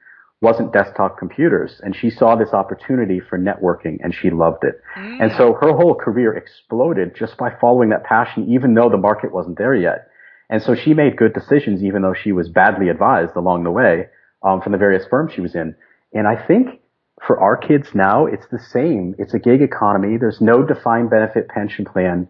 wasn't 0.44 0.72
desktop 0.72 1.18
computers. 1.18 1.80
And 1.82 1.96
she 1.96 2.10
saw 2.10 2.36
this 2.36 2.52
opportunity 2.52 3.18
for 3.18 3.38
networking 3.38 3.98
and 4.02 4.14
she 4.14 4.30
loved 4.30 4.62
it. 4.62 4.80
Mm. 4.96 5.22
And 5.22 5.32
so 5.38 5.54
her 5.54 5.72
whole 5.72 5.94
career 5.94 6.34
exploded 6.34 7.16
just 7.16 7.36
by 7.38 7.50
following 7.60 7.88
that 7.88 8.04
passion, 8.04 8.46
even 8.52 8.74
though 8.74 8.90
the 8.90 8.98
market 8.98 9.32
wasn't 9.32 9.56
there 9.56 9.74
yet. 9.74 10.08
And 10.50 10.62
so 10.62 10.74
she 10.74 10.92
made 10.92 11.16
good 11.16 11.32
decisions, 11.32 11.82
even 11.82 12.02
though 12.02 12.14
she 12.14 12.32
was 12.32 12.50
badly 12.50 12.90
advised 12.90 13.34
along 13.34 13.64
the 13.64 13.70
way 13.70 14.08
um, 14.42 14.60
from 14.60 14.72
the 14.72 14.78
various 14.78 15.06
firms 15.08 15.32
she 15.32 15.40
was 15.40 15.54
in. 15.54 15.74
And 16.12 16.28
I 16.28 16.36
think 16.46 16.80
for 17.26 17.40
our 17.40 17.56
kids 17.56 17.88
now, 17.94 18.26
it's 18.26 18.46
the 18.52 18.58
same. 18.58 19.14
It's 19.18 19.32
a 19.32 19.38
gig 19.38 19.62
economy. 19.62 20.18
There's 20.18 20.42
no 20.42 20.62
defined 20.62 21.08
benefit 21.08 21.48
pension 21.48 21.86
plan 21.86 22.28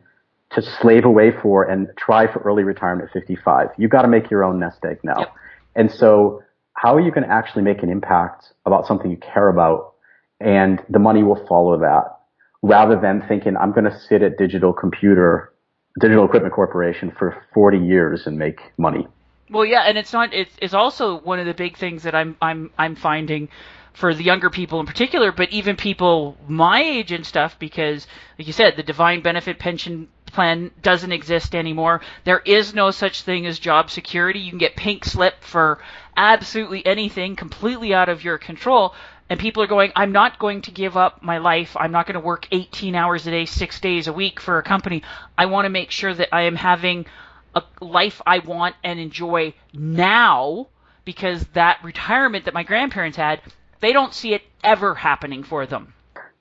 to 0.53 0.63
slave 0.63 1.05
away 1.05 1.33
for 1.43 1.65
and 1.65 1.89
try 1.97 2.33
for 2.33 2.41
early 2.41 2.63
retirement 2.63 3.09
at 3.09 3.13
55. 3.13 3.71
You've 3.77 3.91
got 3.91 4.03
to 4.03 4.09
make 4.09 4.31
your 4.31 4.45
own 4.45 4.61
nest 4.61 4.79
egg 4.85 5.01
now. 5.03 5.19
Yep. 5.19 5.35
And 5.77 5.91
so 5.91 6.43
how 6.75 6.95
are 6.95 7.01
you 7.01 7.11
going 7.11 7.27
to 7.27 7.33
actually 7.33 7.63
make 7.63 7.83
an 7.83 7.91
impact 7.91 8.53
about 8.67 8.87
something 8.87 9.11
you 9.11 9.17
care 9.17 9.49
about? 9.49 9.95
And 10.41 10.81
the 10.89 10.99
money 10.99 11.23
will 11.23 11.45
follow 11.47 11.79
that 11.81 12.19
rather 12.63 12.99
than 13.01 13.23
thinking, 13.29 13.57
I'm 13.57 13.73
going 13.73 13.85
to 13.85 13.99
sit 14.09 14.23
at 14.23 14.39
digital 14.39 14.73
computer, 14.73 15.53
digital 16.01 16.25
equipment 16.25 16.55
corporation 16.55 17.13
for 17.19 17.43
40 17.53 17.79
years 17.79 18.27
and 18.27 18.39
make 18.39 18.59
money. 18.79 19.07
Well, 19.51 19.65
yeah, 19.65 19.83
and 19.83 19.99
it's 19.99 20.13
not. 20.13 20.33
It's, 20.33 20.51
it's 20.61 20.73
also 20.73 21.21
one 21.21 21.39
of 21.39 21.47
the 21.47 21.53
big 21.53 21.77
things 21.77 22.05
that 22.05 22.15
I'm 22.15 22.35
I'm 22.41 22.71
I'm 22.79 22.97
finding 22.97 23.51
for 23.93 24.15
the 24.15 24.25
younger 24.25 24.49
people 24.49 24.81
in 24.81 24.87
particular, 24.87 25.33
but 25.33 25.51
even 25.51 25.77
people 25.77 26.37
my 26.49 26.83
age 26.83 27.13
and 27.13 27.27
stuff, 27.27 27.59
because 27.59 28.07
like 28.39 28.47
you 28.47 28.55
said, 28.55 28.75
the 28.77 28.83
defined 28.83 29.23
benefit 29.23 29.59
pension 29.59 30.09
plan 30.35 30.71
doesn't 30.83 31.12
exist 31.12 31.55
anymore. 31.55 32.00
There 32.25 32.41
is 32.41 32.75
no 32.75 32.91
such 32.91 33.23
thing 33.23 33.47
as 33.47 33.59
job 33.59 33.91
security. 33.91 34.41
You 34.41 34.50
can 34.50 34.59
get 34.59 34.76
pink 34.76 35.05
slip 35.05 35.43
for 35.43 35.79
absolutely 36.17 36.85
anything 36.85 37.37
completely 37.37 37.95
out 37.95 38.09
of 38.09 38.23
your 38.25 38.38
control. 38.38 38.95
And 39.31 39.41
people 39.41 39.62
are 39.62 39.69
going, 39.69 39.93
I'm 39.97 40.12
not 40.12 40.38
going 40.38 40.61
to 40.62 40.71
give 40.71 40.97
up 40.97 41.23
my 41.23 41.38
life. 41.38 41.76
I'm 41.79 41.93
not 41.93 42.07
going 42.07 42.21
to 42.21 42.26
work 42.26 42.47
18 42.53 42.95
hours 42.95 43.26
a 43.26 43.31
day, 43.31 43.47
six 43.47 43.81
days 43.81 44.07
a 44.07 44.12
week 44.12 44.38
for 44.38 44.59
a 44.59 44.62
company. 44.62 45.03
I 45.38 45.47
want 45.47 45.64
to 45.64 45.71
make 45.71 45.91
sure 45.91 46.12
that 46.12 46.29
I 46.35 46.43
am 46.43 46.57
having 46.57 47.07
a 47.55 47.62
life 47.81 48.21
I 48.26 48.41
want 48.41 48.75
and 48.85 48.99
enjoy 48.99 49.55
now 49.73 50.69
because 51.05 51.45
that 51.55 51.83
retirement 51.83 52.45
that 52.45 52.55
my 52.55 52.64
grandparents 52.64 53.17
had, 53.17 53.41
they 53.81 53.93
don't 53.93 54.12
see 54.12 54.35
it 54.35 54.43
ever 54.62 54.95
happening 54.95 55.43
for 55.43 55.64
them. 55.67 55.95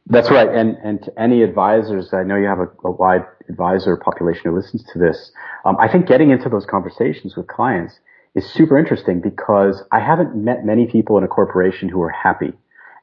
That's 0.07 0.29
right. 0.29 0.49
And, 0.49 0.77
and 0.83 1.01
to 1.03 1.19
any 1.19 1.43
advisors, 1.43 2.13
I 2.13 2.23
know 2.23 2.35
you 2.35 2.47
have 2.47 2.59
a, 2.59 2.67
a 2.83 2.91
wide 2.91 3.25
advisor 3.49 3.95
population 3.95 4.41
who 4.45 4.55
listens 4.55 4.83
to 4.91 4.99
this. 4.99 5.31
Um, 5.65 5.77
I 5.79 5.87
think 5.87 6.07
getting 6.07 6.31
into 6.31 6.49
those 6.49 6.65
conversations 6.65 7.35
with 7.37 7.47
clients 7.47 7.99
is 8.35 8.45
super 8.51 8.77
interesting 8.77 9.21
because 9.21 9.81
I 9.91 9.99
haven't 9.99 10.35
met 10.35 10.65
many 10.65 10.87
people 10.87 11.17
in 11.17 11.23
a 11.23 11.27
corporation 11.27 11.87
who 11.87 12.01
are 12.01 12.09
happy. 12.09 12.51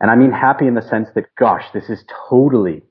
And 0.01 0.11
I 0.11 0.17
mean 0.17 0.33
happy 0.33 0.67
in 0.67 0.75
the 0.75 0.83
sense 0.83 1.09
that, 1.15 1.35
gosh, 1.37 1.65
this 1.73 1.89
is 1.89 2.05
totally 2.29 2.83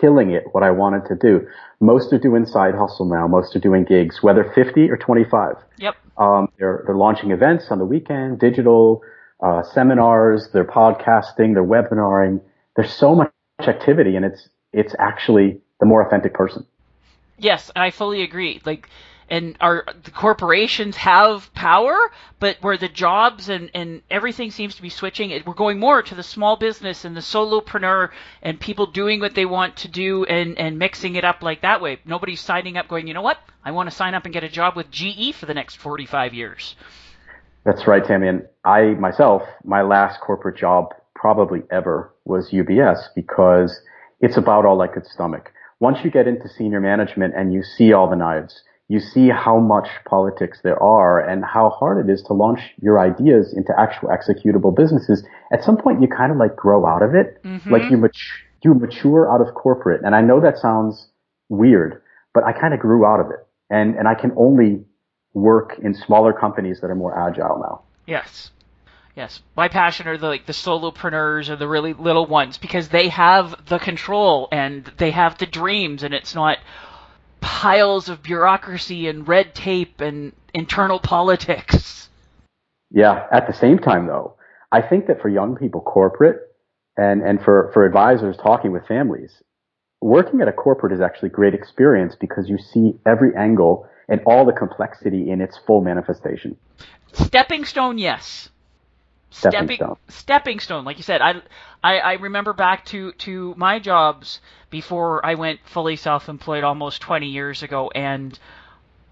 killing 0.00 0.30
it 0.30 0.44
what 0.52 0.62
I 0.62 0.70
wanted 0.70 1.06
to 1.06 1.16
do. 1.16 1.46
Most 1.80 2.12
are 2.12 2.18
doing 2.18 2.46
side 2.46 2.74
hustle 2.74 3.06
now. 3.06 3.26
Most 3.26 3.56
are 3.56 3.60
doing 3.60 3.84
gigs, 3.84 4.22
whether 4.22 4.50
50 4.54 4.90
or 4.90 4.96
25. 4.96 5.56
Yep. 5.78 5.94
Um, 6.16 6.48
they're, 6.58 6.84
they're 6.86 6.96
launching 6.96 7.32
events 7.32 7.66
on 7.70 7.78
the 7.78 7.84
weekend, 7.84 8.38
digital, 8.38 9.02
uh, 9.42 9.62
seminars, 9.62 10.48
they're 10.52 10.64
podcasting, 10.64 11.54
they're 11.54 11.64
webinaring. 11.64 12.40
There's 12.76 12.92
so 12.92 13.14
much 13.14 13.32
activity 13.68 14.16
and 14.16 14.24
it's 14.24 14.48
it's 14.72 14.94
actually 14.98 15.60
the 15.80 15.86
more 15.86 16.04
authentic 16.06 16.34
person. 16.34 16.66
Yes, 17.38 17.70
I 17.74 17.90
fully 17.90 18.22
agree. 18.22 18.60
Like 18.64 18.88
and 19.32 19.56
our 19.60 19.86
the 20.04 20.10
corporations 20.10 20.96
have 20.96 21.52
power, 21.54 21.96
but 22.38 22.58
where 22.60 22.76
the 22.76 22.88
jobs 22.88 23.48
and, 23.48 23.70
and 23.72 24.02
everything 24.10 24.50
seems 24.50 24.74
to 24.76 24.82
be 24.82 24.90
switching, 24.90 25.30
it, 25.30 25.46
we're 25.46 25.54
going 25.54 25.78
more 25.78 26.02
to 26.02 26.14
the 26.14 26.22
small 26.22 26.56
business 26.56 27.06
and 27.06 27.16
the 27.16 27.20
solopreneur 27.20 28.10
and 28.42 28.60
people 28.60 28.86
doing 28.86 29.20
what 29.20 29.34
they 29.34 29.46
want 29.46 29.76
to 29.78 29.88
do 29.88 30.24
and, 30.24 30.58
and 30.58 30.78
mixing 30.78 31.16
it 31.16 31.24
up 31.24 31.42
like 31.42 31.62
that 31.62 31.80
way. 31.80 31.98
Nobody's 32.04 32.42
signing 32.42 32.76
up 32.76 32.88
going, 32.88 33.06
you 33.06 33.14
know 33.14 33.22
what? 33.22 33.38
I 33.64 33.70
want 33.70 33.88
to 33.88 33.96
sign 33.96 34.14
up 34.14 34.26
and 34.26 34.34
get 34.34 34.44
a 34.44 34.50
job 34.50 34.76
with 34.76 34.90
GE 34.90 35.34
for 35.34 35.46
the 35.46 35.54
next 35.54 35.76
45 35.76 36.34
years. 36.34 36.76
That's 37.64 37.86
right, 37.86 38.04
Tammy. 38.04 38.28
And 38.28 38.46
I 38.64 38.82
myself, 38.98 39.44
my 39.64 39.80
last 39.80 40.20
corporate 40.20 40.58
job 40.58 40.94
probably 41.14 41.62
ever 41.70 42.11
was 42.24 42.50
UBS 42.50 43.08
because 43.14 43.80
it's 44.20 44.36
about 44.36 44.64
all 44.64 44.80
I 44.80 44.88
could 44.88 45.06
stomach. 45.06 45.52
Once 45.80 45.98
you 46.04 46.10
get 46.10 46.28
into 46.28 46.48
senior 46.48 46.80
management 46.80 47.34
and 47.36 47.52
you 47.52 47.62
see 47.62 47.92
all 47.92 48.08
the 48.08 48.16
knives, 48.16 48.62
you 48.88 49.00
see 49.00 49.28
how 49.30 49.58
much 49.58 49.88
politics 50.04 50.60
there 50.62 50.80
are 50.82 51.18
and 51.18 51.44
how 51.44 51.70
hard 51.70 52.06
it 52.06 52.12
is 52.12 52.22
to 52.22 52.32
launch 52.32 52.60
your 52.80 52.98
ideas 52.98 53.54
into 53.56 53.72
actual 53.78 54.10
executable 54.10 54.74
businesses. 54.74 55.24
At 55.52 55.64
some 55.64 55.76
point, 55.76 56.02
you 56.02 56.08
kind 56.08 56.30
of 56.30 56.38
like 56.38 56.54
grow 56.56 56.86
out 56.86 57.02
of 57.02 57.14
it, 57.14 57.42
mm-hmm. 57.42 57.72
like 57.72 57.90
you 57.90 57.96
mature, 57.96 58.36
you 58.62 58.74
mature 58.74 59.32
out 59.32 59.40
of 59.40 59.54
corporate. 59.54 60.02
And 60.04 60.14
I 60.14 60.20
know 60.20 60.40
that 60.40 60.58
sounds 60.58 61.08
weird, 61.48 62.02
but 62.34 62.44
I 62.44 62.52
kind 62.52 62.74
of 62.74 62.80
grew 62.80 63.06
out 63.06 63.18
of 63.18 63.30
it, 63.30 63.46
and 63.70 63.96
and 63.96 64.06
I 64.06 64.14
can 64.14 64.32
only 64.36 64.84
work 65.34 65.78
in 65.82 65.94
smaller 65.94 66.32
companies 66.32 66.80
that 66.82 66.90
are 66.90 66.94
more 66.94 67.18
agile 67.18 67.58
now. 67.60 67.82
Yes. 68.06 68.50
Yes, 69.14 69.42
my 69.56 69.68
passion 69.68 70.08
are 70.08 70.16
the 70.16 70.28
like 70.28 70.46
the 70.46 70.54
solopreneurs 70.54 71.50
or 71.50 71.56
the 71.56 71.68
really 71.68 71.92
little 71.92 72.26
ones 72.26 72.56
because 72.56 72.88
they 72.88 73.08
have 73.08 73.66
the 73.66 73.78
control 73.78 74.48
and 74.50 74.90
they 74.96 75.10
have 75.10 75.36
the 75.36 75.44
dreams 75.44 76.02
and 76.02 76.14
it's 76.14 76.34
not 76.34 76.58
piles 77.40 78.08
of 78.08 78.22
bureaucracy 78.22 79.08
and 79.08 79.28
red 79.28 79.54
tape 79.54 80.00
and 80.00 80.32
internal 80.54 80.98
politics. 80.98 82.08
Yeah, 82.90 83.26
at 83.30 83.46
the 83.46 83.52
same 83.52 83.78
time 83.78 84.06
though, 84.06 84.36
I 84.70 84.80
think 84.80 85.08
that 85.08 85.20
for 85.20 85.28
young 85.28 85.56
people 85.56 85.82
corporate 85.82 86.40
and 86.96 87.22
and 87.22 87.42
for 87.42 87.70
for 87.74 87.84
advisors 87.84 88.38
talking 88.38 88.72
with 88.72 88.86
families, 88.86 89.42
working 90.00 90.40
at 90.40 90.48
a 90.48 90.52
corporate 90.52 90.92
is 90.94 91.02
actually 91.02 91.28
great 91.28 91.52
experience 91.52 92.16
because 92.18 92.48
you 92.48 92.56
see 92.56 92.98
every 93.04 93.36
angle 93.36 93.86
and 94.08 94.22
all 94.24 94.46
the 94.46 94.52
complexity 94.52 95.30
in 95.30 95.42
its 95.42 95.58
full 95.66 95.82
manifestation. 95.82 96.56
Stepping 97.12 97.66
stone, 97.66 97.98
yes 97.98 98.48
stepping 99.32 99.76
stone. 99.76 99.96
stepping 100.08 100.60
stone. 100.60 100.84
Like 100.84 100.98
you 100.98 101.02
said 101.02 101.20
I, 101.20 101.42
I 101.82 101.98
i 101.98 102.12
remember 102.14 102.52
back 102.52 102.84
to 102.86 103.12
to 103.12 103.54
my 103.56 103.78
jobs 103.78 104.40
before 104.70 105.24
i 105.24 105.34
went 105.34 105.60
fully 105.64 105.96
self-employed 105.96 106.64
almost 106.64 107.00
20 107.02 107.26
years 107.26 107.62
ago 107.62 107.90
and 107.94 108.38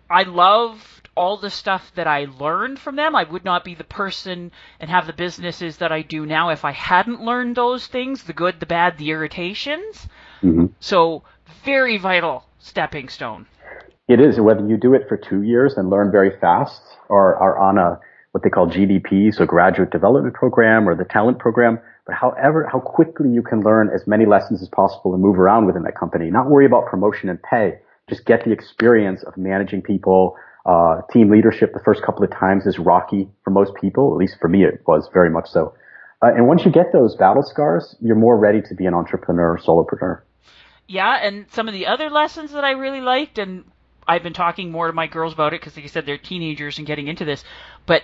i 0.08 0.22
loved 0.22 1.08
all 1.16 1.36
the 1.36 1.50
stuff 1.50 1.90
that 1.94 2.06
i 2.06 2.26
learned 2.38 2.78
from 2.78 2.96
them. 2.96 3.16
I 3.16 3.24
would 3.24 3.44
not 3.44 3.64
be 3.64 3.74
the 3.74 3.84
person 3.84 4.52
and 4.78 4.90
have 4.90 5.06
the 5.06 5.12
businesses 5.12 5.78
that 5.78 5.92
i 5.92 6.02
do 6.02 6.26
now 6.26 6.50
if 6.50 6.64
i 6.64 6.72
hadn't 6.72 7.20
learned 7.22 7.56
those 7.56 7.86
things 7.86 8.24
the 8.24 8.32
good 8.32 8.60
the 8.60 8.66
bad 8.66 8.98
the 8.98 9.10
irritations. 9.10 10.08
Mm-hmm. 10.42 10.66
so 10.80 11.22
very 11.64 11.98
vital 11.98 12.44
stepping 12.58 13.08
stone. 13.08 13.46
It 14.08 14.20
is. 14.20 14.40
Whether 14.40 14.66
you 14.66 14.76
do 14.76 14.94
it 14.94 15.06
for 15.08 15.16
two 15.16 15.42
years 15.42 15.74
and 15.76 15.88
learn 15.88 16.10
very 16.10 16.36
fast 16.40 16.82
or 17.08 17.36
are 17.36 17.58
on 17.58 17.78
a 17.78 18.00
what 18.32 18.44
they 18.44 18.50
call 18.50 18.68
GDP, 18.68 19.34
so 19.34 19.44
graduate 19.44 19.90
development 19.90 20.34
program 20.34 20.88
or 20.88 20.94
the 20.94 21.04
talent 21.04 21.38
program. 21.38 21.80
But 22.06 22.14
however, 22.14 22.68
how 22.70 22.80
quickly 22.80 23.28
you 23.28 23.42
can 23.42 23.60
learn 23.62 23.90
as 23.94 24.06
many 24.06 24.26
lessons 24.26 24.62
as 24.62 24.68
possible 24.68 25.14
and 25.14 25.22
move 25.22 25.38
around 25.38 25.66
within 25.66 25.82
that 25.82 25.98
company, 25.98 26.30
not 26.30 26.48
worry 26.48 26.66
about 26.66 26.86
promotion 26.86 27.28
and 27.28 27.42
pay. 27.42 27.78
Just 28.08 28.24
get 28.24 28.44
the 28.44 28.52
experience 28.52 29.22
of 29.22 29.36
managing 29.36 29.82
people. 29.82 30.36
Uh, 30.66 31.00
team 31.12 31.30
leadership 31.30 31.72
the 31.72 31.80
first 31.84 32.02
couple 32.02 32.22
of 32.22 32.30
times 32.30 32.66
is 32.66 32.78
rocky 32.78 33.28
for 33.44 33.50
most 33.50 33.72
people. 33.80 34.12
At 34.12 34.18
least 34.18 34.36
for 34.40 34.48
me, 34.48 34.64
it 34.64 34.82
was 34.86 35.08
very 35.12 35.30
much 35.30 35.48
so. 35.48 35.74
Uh, 36.22 36.32
and 36.34 36.46
once 36.46 36.64
you 36.64 36.70
get 36.70 36.92
those 36.92 37.16
battle 37.16 37.42
scars, 37.42 37.96
you're 38.00 38.16
more 38.16 38.36
ready 38.36 38.60
to 38.60 38.74
be 38.74 38.86
an 38.86 38.94
entrepreneur, 38.94 39.58
solopreneur. 39.58 40.20
Yeah, 40.86 41.16
and 41.22 41.46
some 41.52 41.68
of 41.68 41.74
the 41.74 41.86
other 41.86 42.10
lessons 42.10 42.52
that 42.52 42.64
I 42.64 42.72
really 42.72 43.00
liked, 43.00 43.38
and 43.38 43.64
I've 44.06 44.22
been 44.22 44.32
talking 44.32 44.70
more 44.70 44.88
to 44.88 44.92
my 44.92 45.06
girls 45.06 45.32
about 45.32 45.54
it 45.54 45.60
because, 45.60 45.76
like 45.76 45.84
you 45.84 45.88
said, 45.88 46.04
they're 46.04 46.18
teenagers 46.18 46.78
and 46.78 46.86
getting 46.86 47.06
into 47.08 47.24
this. 47.24 47.44
But 47.86 48.02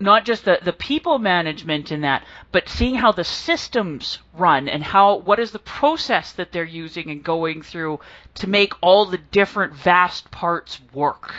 not 0.00 0.24
just 0.24 0.44
the, 0.44 0.58
the 0.64 0.72
people 0.72 1.18
management 1.18 1.90
in 1.90 2.02
that, 2.02 2.24
but 2.52 2.68
seeing 2.68 2.94
how 2.94 3.12
the 3.12 3.24
systems 3.24 4.18
run 4.34 4.68
and 4.68 4.82
how 4.82 5.18
what 5.18 5.38
is 5.38 5.50
the 5.50 5.58
process 5.58 6.32
that 6.32 6.52
they're 6.52 6.64
using 6.64 7.10
and 7.10 7.24
going 7.24 7.62
through 7.62 8.00
to 8.34 8.46
make 8.48 8.72
all 8.80 9.06
the 9.06 9.18
different 9.18 9.74
vast 9.74 10.30
parts 10.30 10.80
work. 10.92 11.34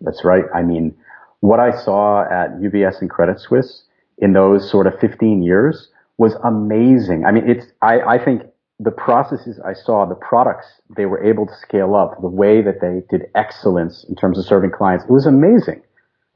That's 0.00 0.24
right. 0.24 0.44
I 0.54 0.62
mean, 0.62 0.96
what 1.40 1.60
I 1.60 1.70
saw 1.84 2.22
at 2.22 2.60
UBS 2.60 3.00
and 3.00 3.10
Credit 3.10 3.40
Suisse 3.40 3.84
in 4.18 4.32
those 4.32 4.70
sort 4.70 4.86
of 4.86 4.98
15 5.00 5.42
years 5.42 5.88
was 6.16 6.34
amazing. 6.44 7.24
I 7.24 7.32
mean, 7.32 7.48
it's, 7.48 7.66
I, 7.82 8.00
I 8.00 8.24
think 8.24 8.42
the 8.80 8.90
processes 8.90 9.58
I 9.64 9.72
saw, 9.72 10.06
the 10.06 10.14
products 10.14 10.66
they 10.96 11.06
were 11.06 11.22
able 11.24 11.46
to 11.46 11.54
scale 11.62 11.94
up, 11.94 12.20
the 12.20 12.28
way 12.28 12.62
that 12.62 12.80
they 12.80 13.02
did 13.10 13.28
excellence 13.34 14.04
in 14.08 14.14
terms 14.14 14.38
of 14.38 14.44
serving 14.44 14.70
clients, 14.70 15.04
it 15.04 15.10
was 15.10 15.26
amazing. 15.26 15.82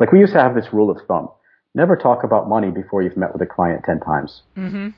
Like 0.02 0.12
we 0.12 0.18
used 0.18 0.34
to 0.34 0.40
have 0.40 0.54
this 0.54 0.72
rule 0.72 0.90
of 0.90 0.98
thumb. 1.06 1.28
Never 1.74 1.96
talk 1.96 2.24
about 2.24 2.48
money 2.48 2.70
before 2.70 3.02
you've 3.02 3.16
met 3.16 3.32
with 3.32 3.40
a 3.40 3.46
client 3.46 3.82
10 3.86 4.00
times. 4.00 4.42
Mm-hmm. 4.56 4.88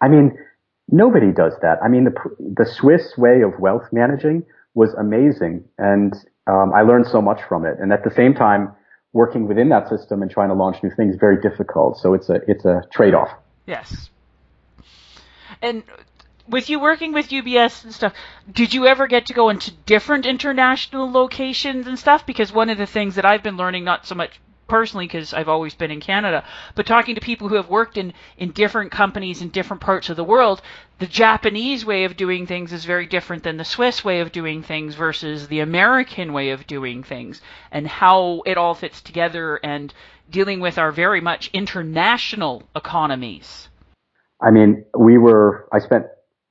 I 0.00 0.08
mean, 0.08 0.36
Nobody 0.92 1.32
does 1.32 1.54
that. 1.62 1.78
I 1.82 1.88
mean, 1.88 2.04
the, 2.04 2.12
the 2.38 2.66
Swiss 2.66 3.14
way 3.16 3.40
of 3.42 3.58
wealth 3.58 3.84
managing 3.92 4.44
was 4.74 4.92
amazing. 4.94 5.64
And 5.78 6.12
um, 6.46 6.72
I 6.74 6.82
learned 6.82 7.06
so 7.06 7.22
much 7.22 7.40
from 7.48 7.64
it. 7.64 7.78
And 7.80 7.92
at 7.92 8.04
the 8.04 8.10
same 8.10 8.34
time, 8.34 8.72
working 9.14 9.46
within 9.46 9.68
that 9.68 9.88
system 9.88 10.22
and 10.22 10.30
trying 10.30 10.48
to 10.48 10.54
launch 10.54 10.82
new 10.82 10.90
things 10.94 11.14
is 11.14 11.20
very 11.20 11.40
difficult. 11.40 11.98
So 11.98 12.14
it's 12.14 12.28
a 12.28 12.40
it's 12.48 12.64
a 12.64 12.82
trade 12.92 13.14
off. 13.14 13.28
Yes. 13.66 14.10
And 15.60 15.82
with 16.48 16.68
you 16.70 16.80
working 16.80 17.12
with 17.12 17.28
UBS 17.28 17.84
and 17.84 17.94
stuff, 17.94 18.12
did 18.50 18.74
you 18.74 18.86
ever 18.86 19.06
get 19.06 19.26
to 19.26 19.34
go 19.34 19.48
into 19.48 19.70
different 19.86 20.26
international 20.26 21.10
locations 21.10 21.86
and 21.86 21.98
stuff? 21.98 22.26
Because 22.26 22.52
one 22.52 22.70
of 22.70 22.78
the 22.78 22.86
things 22.86 23.14
that 23.14 23.24
I've 23.24 23.42
been 23.42 23.56
learning, 23.56 23.84
not 23.84 24.06
so 24.06 24.14
much 24.14 24.40
personally 24.72 25.06
because 25.06 25.34
I've 25.34 25.50
always 25.50 25.74
been 25.74 25.90
in 25.90 26.00
Canada, 26.00 26.44
but 26.74 26.86
talking 26.86 27.14
to 27.14 27.20
people 27.20 27.48
who 27.48 27.56
have 27.56 27.68
worked 27.68 27.98
in, 27.98 28.14
in 28.38 28.52
different 28.52 28.90
companies 28.90 29.42
in 29.42 29.50
different 29.50 29.82
parts 29.82 30.08
of 30.08 30.16
the 30.16 30.24
world, 30.24 30.62
the 30.98 31.06
Japanese 31.06 31.84
way 31.84 32.04
of 32.04 32.16
doing 32.16 32.46
things 32.46 32.72
is 32.72 32.86
very 32.86 33.04
different 33.04 33.42
than 33.42 33.58
the 33.58 33.64
Swiss 33.64 34.02
way 34.02 34.20
of 34.20 34.32
doing 34.32 34.62
things 34.62 34.94
versus 34.94 35.48
the 35.48 35.60
American 35.60 36.32
way 36.32 36.50
of 36.50 36.66
doing 36.66 37.02
things, 37.02 37.42
and 37.70 37.86
how 37.86 38.42
it 38.46 38.56
all 38.56 38.74
fits 38.74 39.02
together 39.02 39.56
and 39.62 39.92
dealing 40.30 40.60
with 40.60 40.78
our 40.78 40.90
very 40.90 41.20
much 41.20 41.50
international 41.52 42.62
economies. 42.74 43.68
I 44.40 44.50
mean, 44.50 44.86
we 44.98 45.18
were, 45.18 45.68
I 45.70 45.80
spent 45.80 46.06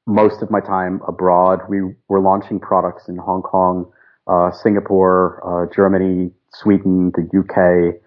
most 0.05 0.41
of 0.41 0.49
my 0.51 0.59
time 0.59 1.01
abroad. 1.07 1.59
We 1.69 1.81
were 2.07 2.19
launching 2.19 2.59
products 2.59 3.07
in 3.07 3.17
Hong 3.17 3.41
Kong, 3.41 3.91
uh, 4.27 4.51
Singapore, 4.51 5.41
uh, 5.45 5.73
Germany, 5.73 6.31
Sweden, 6.53 7.11
the 7.15 7.23
UK, 7.39 8.01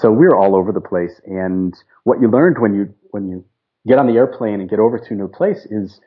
so 0.00 0.10
we 0.10 0.26
were 0.26 0.36
all 0.36 0.56
over 0.56 0.72
the 0.72 0.80
place. 0.80 1.20
And 1.26 1.74
what 2.04 2.20
you 2.20 2.30
learned 2.30 2.58
when 2.58 2.74
you, 2.74 2.94
when 3.10 3.28
you 3.28 3.44
get 3.86 3.98
on 3.98 4.06
the 4.06 4.14
airplane 4.14 4.60
and 4.60 4.68
get 4.68 4.78
over 4.78 4.98
to 4.98 5.14
a 5.14 5.16
new 5.16 5.28
place 5.28 5.66
is, 5.70 6.00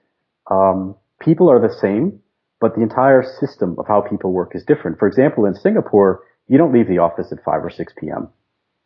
um, 0.50 0.95
people 1.21 1.50
are 1.50 1.59
the 1.59 1.73
same, 1.73 2.19
but 2.59 2.75
the 2.75 2.81
entire 2.81 3.23
system 3.39 3.75
of 3.77 3.85
how 3.88 4.01
people 4.01 4.31
work 4.31 4.55
is 4.55 4.63
different. 4.63 4.97
For 4.97 5.07
example, 5.07 5.45
in 5.45 5.53
Singapore, 5.55 6.23
you 6.47 6.57
don't 6.57 6.73
leave 6.73 6.88
the 6.88 6.97
office 7.00 7.31
at 7.31 7.43
5 7.43 7.63
or 7.63 7.69
6 7.69 7.93
p.m. 8.00 8.29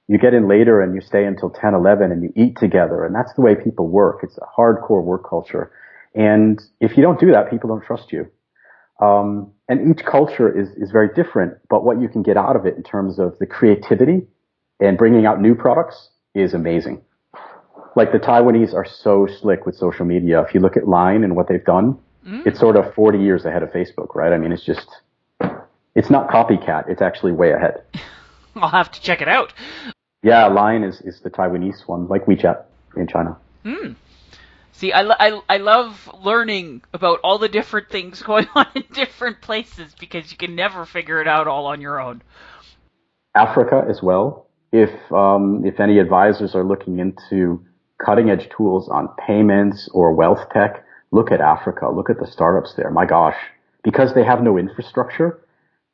You 0.07 0.17
get 0.17 0.33
in 0.33 0.47
later 0.47 0.81
and 0.81 0.95
you 0.95 1.01
stay 1.01 1.25
until 1.25 1.49
10, 1.49 1.73
11 1.73 2.11
and 2.11 2.23
you 2.23 2.33
eat 2.35 2.57
together. 2.57 3.05
And 3.05 3.13
that's 3.13 3.33
the 3.33 3.41
way 3.41 3.55
people 3.55 3.87
work. 3.87 4.19
It's 4.23 4.37
a 4.37 4.59
hardcore 4.59 5.03
work 5.03 5.27
culture. 5.27 5.71
And 6.15 6.61
if 6.79 6.97
you 6.97 7.03
don't 7.03 7.19
do 7.19 7.31
that, 7.31 7.49
people 7.49 7.69
don't 7.69 7.83
trust 7.83 8.11
you. 8.11 8.29
Um, 8.99 9.51
and 9.69 9.91
each 9.91 10.05
culture 10.05 10.49
is, 10.49 10.69
is 10.77 10.91
very 10.91 11.09
different, 11.13 11.55
but 11.69 11.83
what 11.83 12.01
you 12.01 12.07
can 12.07 12.23
get 12.23 12.37
out 12.37 12.55
of 12.55 12.65
it 12.65 12.75
in 12.75 12.83
terms 12.83 13.19
of 13.19 13.37
the 13.39 13.45
creativity 13.45 14.25
and 14.79 14.97
bringing 14.97 15.25
out 15.25 15.41
new 15.41 15.55
products 15.55 16.09
is 16.33 16.53
amazing. 16.53 17.01
Like 17.95 18.11
the 18.11 18.19
Taiwanese 18.19 18.73
are 18.73 18.85
so 18.85 19.27
slick 19.27 19.65
with 19.65 19.75
social 19.75 20.05
media. 20.05 20.41
If 20.41 20.53
you 20.53 20.59
look 20.59 20.77
at 20.77 20.87
Line 20.87 21.23
and 21.23 21.35
what 21.35 21.47
they've 21.47 21.63
done, 21.63 21.97
mm. 22.25 22.45
it's 22.45 22.59
sort 22.59 22.75
of 22.75 22.93
40 22.93 23.19
years 23.19 23.45
ahead 23.45 23.63
of 23.63 23.69
Facebook, 23.69 24.15
right? 24.15 24.31
I 24.31 24.37
mean, 24.37 24.51
it's 24.51 24.63
just, 24.63 24.87
it's 25.95 26.09
not 26.09 26.29
copycat. 26.29 26.89
It's 26.89 27.01
actually 27.01 27.31
way 27.31 27.51
ahead. 27.51 27.81
I'll 28.55 28.69
have 28.69 28.91
to 28.91 29.01
check 29.01 29.21
it 29.21 29.27
out. 29.27 29.53
Yeah, 30.23 30.47
Line 30.47 30.83
is, 30.83 31.01
is 31.01 31.21
the 31.21 31.29
Taiwanese 31.29 31.87
one, 31.87 32.07
like 32.07 32.25
WeChat 32.25 32.63
in 32.95 33.07
China. 33.07 33.37
Hmm. 33.63 33.93
See, 34.77 34.93
I, 34.93 35.01
I, 35.01 35.41
I 35.49 35.57
love 35.57 36.07
learning 36.23 36.83
about 36.93 37.19
all 37.23 37.39
the 37.39 37.49
different 37.49 37.89
things 37.89 38.21
going 38.31 38.47
on 38.53 38.67
in 38.75 38.83
different 38.93 39.41
places 39.41 39.95
because 39.99 40.31
you 40.31 40.37
can 40.37 40.55
never 40.55 40.85
figure 40.85 41.19
it 41.19 41.27
out 41.27 41.47
all 41.47 41.65
on 41.65 41.81
your 41.81 41.99
own. 41.99 42.21
Africa 43.35 43.85
as 43.89 44.01
well 44.03 44.47
if 44.71 44.91
um, 45.11 45.63
if 45.65 45.79
any 45.79 45.97
advisors 45.97 46.53
are 46.53 46.63
looking 46.63 46.99
into 46.99 47.65
cutting 48.03 48.29
edge 48.29 48.49
tools 48.55 48.87
on 48.89 49.09
payments 49.25 49.89
or 49.93 50.13
wealth 50.13 50.45
tech, 50.53 50.85
look 51.11 51.31
at 51.31 51.41
Africa. 51.41 51.89
Look 51.89 52.11
at 52.11 52.19
the 52.19 52.27
startups 52.27 52.75
there. 52.75 52.91
My 52.91 53.05
gosh, 53.05 53.37
because 53.83 54.13
they 54.13 54.23
have 54.23 54.43
no 54.43 54.57
infrastructure, 54.57 55.39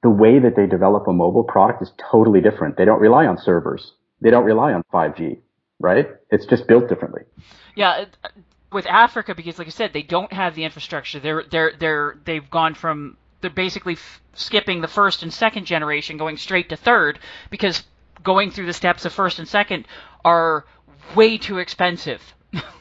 the 0.02 0.10
way 0.10 0.39
that 0.39 0.56
they 0.58 0.65
develop 0.65 1.08
a 1.08 1.13
mobile 1.13 1.46
product 1.46 1.82
is 1.82 1.91
totally 2.12 2.41
different. 2.41 2.76
They 2.76 2.86
don't 2.86 3.00
rely 3.00 3.28
on 3.28 3.38
servers. 3.38 3.93
They 4.19 4.30
don't 4.30 4.43
rely 4.43 4.74
on 4.74 4.84
5G, 4.93 5.39
right? 5.80 6.08
It's 6.30 6.46
just 6.46 6.67
built 6.67 6.89
differently. 6.89 7.22
Yeah, 7.76 8.06
with 8.73 8.86
Africa, 8.88 9.36
because 9.36 9.57
like 9.59 9.67
I 9.67 9.71
said, 9.71 9.93
they 9.93 10.01
don't 10.01 10.31
have 10.33 10.55
the 10.55 10.63
infrastructure. 10.63 11.19
They're 11.19 11.43
they're 11.49 11.73
they're 11.79 12.17
they've 12.25 12.49
gone 12.49 12.73
from 12.73 13.17
they're 13.41 13.51
basically 13.51 13.93
f- 13.93 14.21
skipping 14.33 14.81
the 14.81 14.88
first 14.88 15.23
and 15.23 15.31
second 15.31 15.65
generation, 15.65 16.17
going 16.17 16.38
straight 16.38 16.69
to 16.69 16.77
third 16.77 17.19
because 17.49 17.83
going 18.23 18.51
through 18.51 18.65
the 18.65 18.73
steps 18.73 19.05
of 19.05 19.13
first 19.13 19.39
and 19.39 19.47
second 19.47 19.86
are 20.25 20.65
way 21.15 21.38
too 21.38 21.57
expensive. 21.57 22.21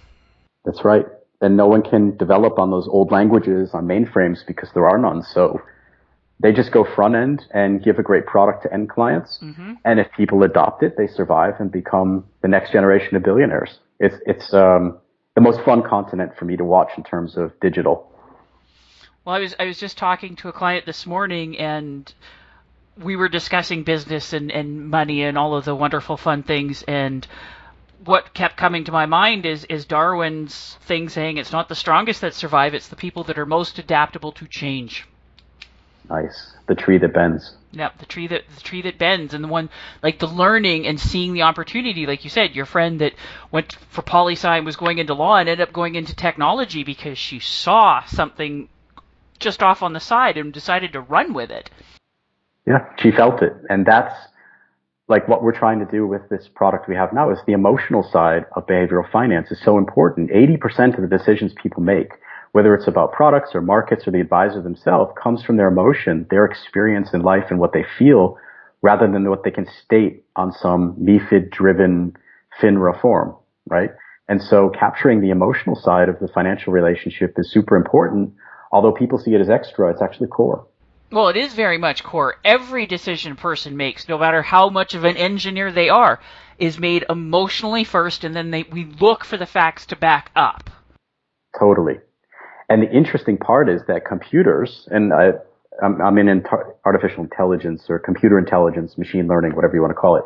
That's 0.65 0.85
right. 0.85 1.07
And 1.41 1.57
no 1.57 1.67
one 1.67 1.83
can 1.83 2.17
develop 2.17 2.59
on 2.59 2.71
those 2.71 2.87
old 2.87 3.11
languages 3.11 3.71
on 3.75 3.87
mainframes 3.87 4.47
because 4.47 4.71
there 4.75 4.89
are 4.89 4.99
none. 4.99 5.25
So 5.25 5.61
they 6.41 6.53
just 6.53 6.71
go 6.71 6.85
front 6.85 7.17
end 7.17 7.45
and 7.53 7.83
give 7.83 7.99
a 7.99 8.03
great 8.03 8.27
product 8.27 8.63
to 8.63 8.73
end 8.73 8.89
clients. 8.89 9.41
Mm-hmm. 9.43 9.75
And 9.85 9.99
if 9.99 10.07
people 10.17 10.43
adopt 10.45 10.85
it, 10.85 10.97
they 10.97 11.09
survive 11.09 11.55
and 11.59 11.71
become 11.71 12.25
the 12.43 12.49
next 12.49 12.71
generation 12.71 13.17
of 13.17 13.25
billionaires. 13.25 13.81
It's, 13.99 14.17
it's, 14.27 14.55
um, 14.55 14.99
the 15.35 15.41
most 15.41 15.61
fun 15.63 15.83
continent 15.83 16.37
for 16.39 16.45
me 16.45 16.57
to 16.57 16.65
watch 16.65 16.91
in 16.97 17.05
terms 17.05 17.37
of 17.37 17.59
digital. 17.61 18.11
Well, 19.25 19.35
I 19.35 19.39
was, 19.39 19.55
I 19.59 19.65
was 19.65 19.79
just 19.79 19.97
talking 19.97 20.37
to 20.37 20.49
a 20.49 20.53
client 20.53 20.85
this 20.85 21.07
morning 21.07 21.59
and 21.59 22.13
we 23.03 23.17
were 23.17 23.29
discussing 23.29 23.85
business 23.85 24.33
and, 24.33 24.51
and 24.51 24.91
money 24.91 25.23
and 25.23 25.39
all 25.39 25.55
of 25.55 25.65
the 25.65 25.75
wonderful 25.75 26.17
fun 26.17 26.43
things 26.43 26.83
and 26.83 27.27
what 28.05 28.35
kept 28.35 28.57
coming 28.57 28.85
to 28.85 28.93
my 28.93 29.07
mind 29.07 29.47
is 29.47 29.65
is 29.67 29.85
Darwin's 29.85 30.77
thing 30.83 31.09
saying 31.09 31.37
it's 31.37 31.53
not 31.53 31.69
the 31.69 31.75
strongest 31.75 32.21
that 32.23 32.35
survive, 32.35 32.75
it's 32.75 32.89
the 32.89 32.97
people 32.97 33.25
that 33.25 33.39
are 33.39 33.47
most 33.47 33.79
adaptable 33.79 34.33
to 34.33 34.47
change. 34.49 35.07
Nice. 36.09 36.53
The 36.67 36.75
tree 36.75 36.99
that 36.99 37.15
bends. 37.15 37.55
Yep, 37.73 37.99
the 37.99 38.07
tree 38.07 38.27
that 38.27 38.43
the 38.55 38.61
tree 38.61 38.83
that 38.83 38.99
bends 38.99 39.33
and 39.33 39.43
the 39.43 39.49
one 39.49 39.71
like 40.03 40.19
the 40.19 40.27
learning 40.27 40.87
and 40.87 41.01
seeing 41.01 41.33
the 41.33 41.43
opportunity, 41.43 42.07
like 42.07 42.25
you 42.25 42.31
said, 42.31 42.55
your 42.55 42.67
friend 42.67 43.01
that 43.01 43.15
went 43.51 43.73
for 43.91 44.03
poli 44.03 44.35
sci 44.35 44.61
was 44.61 44.77
going 44.77 44.99
into 44.99 45.15
law 45.15 45.37
and 45.37 45.49
ended 45.49 45.67
up 45.67 45.73
going 45.73 45.95
into 45.95 46.15
technology 46.15 46.85
because 46.85 47.17
she 47.17 47.39
saw 47.39 48.05
something 48.05 48.69
just 49.39 49.63
off 49.63 49.83
on 49.83 49.93
the 49.93 50.01
side 50.01 50.37
and 50.37 50.53
decided 50.53 50.93
to 50.93 51.01
run 51.01 51.33
with 51.33 51.51
it. 51.51 51.71
Yeah, 52.67 52.87
she 52.99 53.11
felt 53.11 53.43
it. 53.43 53.55
And 53.69 53.87
that's 53.87 54.15
like 55.09 55.27
what 55.29 55.43
we're 55.43 55.57
trying 55.57 55.79
to 55.81 55.85
do 55.85 56.07
with 56.07 56.29
this 56.29 56.49
product 56.55 56.89
we 56.89 56.95
have 56.95 57.13
now 57.13 57.31
is 57.31 57.39
the 57.47 57.53
emotional 57.53 58.03
side 58.03 58.47
of 58.55 58.67
behavioral 58.67 59.11
finance 59.11 59.51
is 59.51 59.61
so 59.63 59.79
important. 59.79 60.31
80% 60.31 60.95
of 60.95 61.09
the 61.09 61.19
decisions 61.19 61.53
people 61.61 61.83
make, 61.83 62.13
whether 62.53 62.75
it's 62.75 62.87
about 62.87 63.13
products 63.13 63.55
or 63.55 63.61
markets 63.61 64.07
or 64.07 64.11
the 64.11 64.21
advisor 64.21 64.63
themselves, 64.63 65.13
comes 65.21 65.43
from 65.43 65.57
their 65.57 65.69
emotion, 65.69 66.27
their 66.31 66.45
experience 66.45 67.13
in 67.13 67.23
life 67.23 67.47
and 67.51 67.59
what 67.59 67.73
they 67.73 67.85
feel 67.99 68.39
rather 68.83 69.11
than 69.11 69.29
what 69.29 69.45
they 69.45 69.51
can 69.51 69.67
state 69.85 70.25
on 70.37 70.53
some 70.53 70.95
MIFID 70.97 71.51
driven 71.51 72.15
FINRA 72.61 73.01
form, 73.01 73.35
right? 73.69 73.91
And 74.29 74.43
so 74.43 74.71
capturing 74.71 75.21
the 75.21 75.31
emotional 75.31 75.77
side 75.77 76.09
of 76.09 76.19
the 76.21 76.29
financial 76.29 76.73
relationship 76.73 77.35
is 77.39 77.51
super 77.51 77.77
important. 77.77 78.35
Although 78.71 78.93
people 78.93 79.19
see 79.19 79.35
it 79.35 79.41
as 79.41 79.51
extra, 79.51 79.91
it's 79.91 80.03
actually 80.03 80.29
core. 80.29 80.67
Well, 81.11 81.29
it 81.29 81.37
is 81.37 81.53
very 81.53 81.77
much 81.79 82.03
core. 82.03 82.37
Every 82.45 82.87
decision 82.87 83.33
a 83.33 83.35
person 83.35 83.77
makes, 83.77 84.09
no 84.09 84.19
matter 84.19 84.41
how 84.41 84.71
much 84.71 84.95
of 84.95 85.05
an 85.05 85.17
engineer 85.17 85.71
they 85.71 85.91
are, 85.91 86.21
is 86.59 86.79
made 86.79 87.05
emotionally 87.11 87.85
first, 87.85 88.25
and 88.25 88.35
then 88.35 88.51
they, 88.51 88.63
we 88.63 88.85
look 88.85 89.25
for 89.25 89.37
the 89.37 89.47
facts 89.47 89.87
to 89.87 89.97
back 89.97 90.31
up. 90.35 90.71
Totally. 91.59 91.99
And 92.73 92.83
the 92.83 92.91
interesting 92.91 93.37
part 93.37 93.69
is 93.69 93.83
that 93.87 94.07
computers, 94.07 94.89
and 94.91 95.13
I, 95.13 95.33
I'm, 95.85 96.01
I'm 96.01 96.17
in 96.17 96.43
artificial 96.87 97.23
intelligence 97.23 97.85
or 97.91 97.99
computer 97.99 98.39
intelligence, 98.39 98.97
machine 98.97 99.29
learning, 99.29 99.55
whatever 99.55 99.75
you 99.75 99.83
want 99.83 99.91
to 99.91 100.01
call 100.01 100.17
it. 100.17 100.25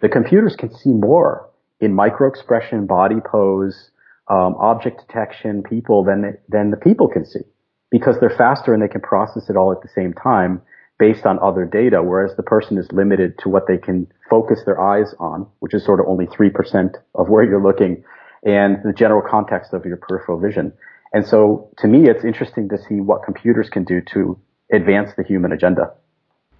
The 0.00 0.08
computers 0.08 0.56
can 0.56 0.74
see 0.74 0.90
more 0.90 1.48
in 1.78 1.94
micro 1.94 2.28
expression, 2.28 2.86
body 2.86 3.20
pose, 3.24 3.92
um, 4.28 4.56
object 4.58 5.06
detection, 5.06 5.62
people 5.62 6.02
than 6.02 6.36
than 6.48 6.72
the 6.72 6.76
people 6.76 7.06
can 7.06 7.24
see 7.24 7.46
because 7.92 8.16
they're 8.18 8.36
faster 8.36 8.74
and 8.74 8.82
they 8.82 8.88
can 8.88 9.00
process 9.00 9.48
it 9.48 9.56
all 9.56 9.70
at 9.70 9.80
the 9.82 9.88
same 9.94 10.14
time 10.14 10.62
based 10.98 11.24
on 11.26 11.38
other 11.38 11.64
data, 11.64 12.02
whereas 12.02 12.36
the 12.36 12.42
person 12.42 12.76
is 12.76 12.90
limited 12.90 13.38
to 13.38 13.48
what 13.48 13.68
they 13.68 13.78
can 13.78 14.08
focus 14.28 14.58
their 14.66 14.80
eyes 14.80 15.14
on, 15.20 15.46
which 15.60 15.72
is 15.72 15.84
sort 15.84 16.00
of 16.00 16.06
only 16.08 16.26
3% 16.26 16.94
of 17.14 17.28
where 17.28 17.44
you're 17.44 17.62
looking 17.62 18.02
and 18.44 18.78
the 18.84 18.92
general 18.92 19.22
context 19.22 19.72
of 19.72 19.84
your 19.84 19.96
peripheral 19.96 20.40
vision. 20.40 20.72
And 21.14 21.24
so 21.24 21.70
to 21.78 21.86
me, 21.86 22.10
it's 22.10 22.24
interesting 22.24 22.68
to 22.70 22.76
see 22.76 22.96
what 22.96 23.22
computers 23.22 23.70
can 23.70 23.84
do 23.84 24.02
to 24.12 24.36
advance 24.72 25.10
the 25.16 25.22
human 25.22 25.52
agenda. 25.52 25.94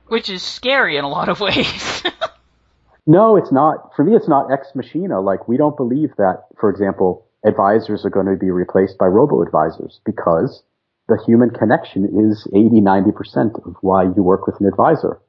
Which 0.06 0.30
is 0.30 0.42
scary 0.42 0.96
in 0.96 1.04
a 1.04 1.08
lot 1.08 1.28
of 1.28 1.40
ways. 1.40 2.04
no, 3.06 3.36
it's 3.36 3.50
not. 3.50 3.90
For 3.96 4.04
me, 4.04 4.14
it's 4.14 4.28
not 4.28 4.52
ex 4.52 4.68
machina. 4.76 5.20
Like 5.20 5.48
we 5.48 5.56
don't 5.56 5.76
believe 5.76 6.10
that, 6.18 6.44
for 6.60 6.70
example, 6.70 7.26
advisors 7.44 8.04
are 8.04 8.10
going 8.10 8.26
to 8.26 8.36
be 8.36 8.50
replaced 8.50 8.96
by 8.96 9.06
robo 9.06 9.42
advisors 9.42 10.00
because 10.06 10.62
the 11.08 11.18
human 11.26 11.50
connection 11.50 12.04
is 12.30 12.46
80, 12.54 12.80
90% 12.80 13.66
of 13.66 13.74
why 13.80 14.04
you 14.04 14.22
work 14.22 14.46
with 14.46 14.60
an 14.60 14.66
advisor, 14.66 15.20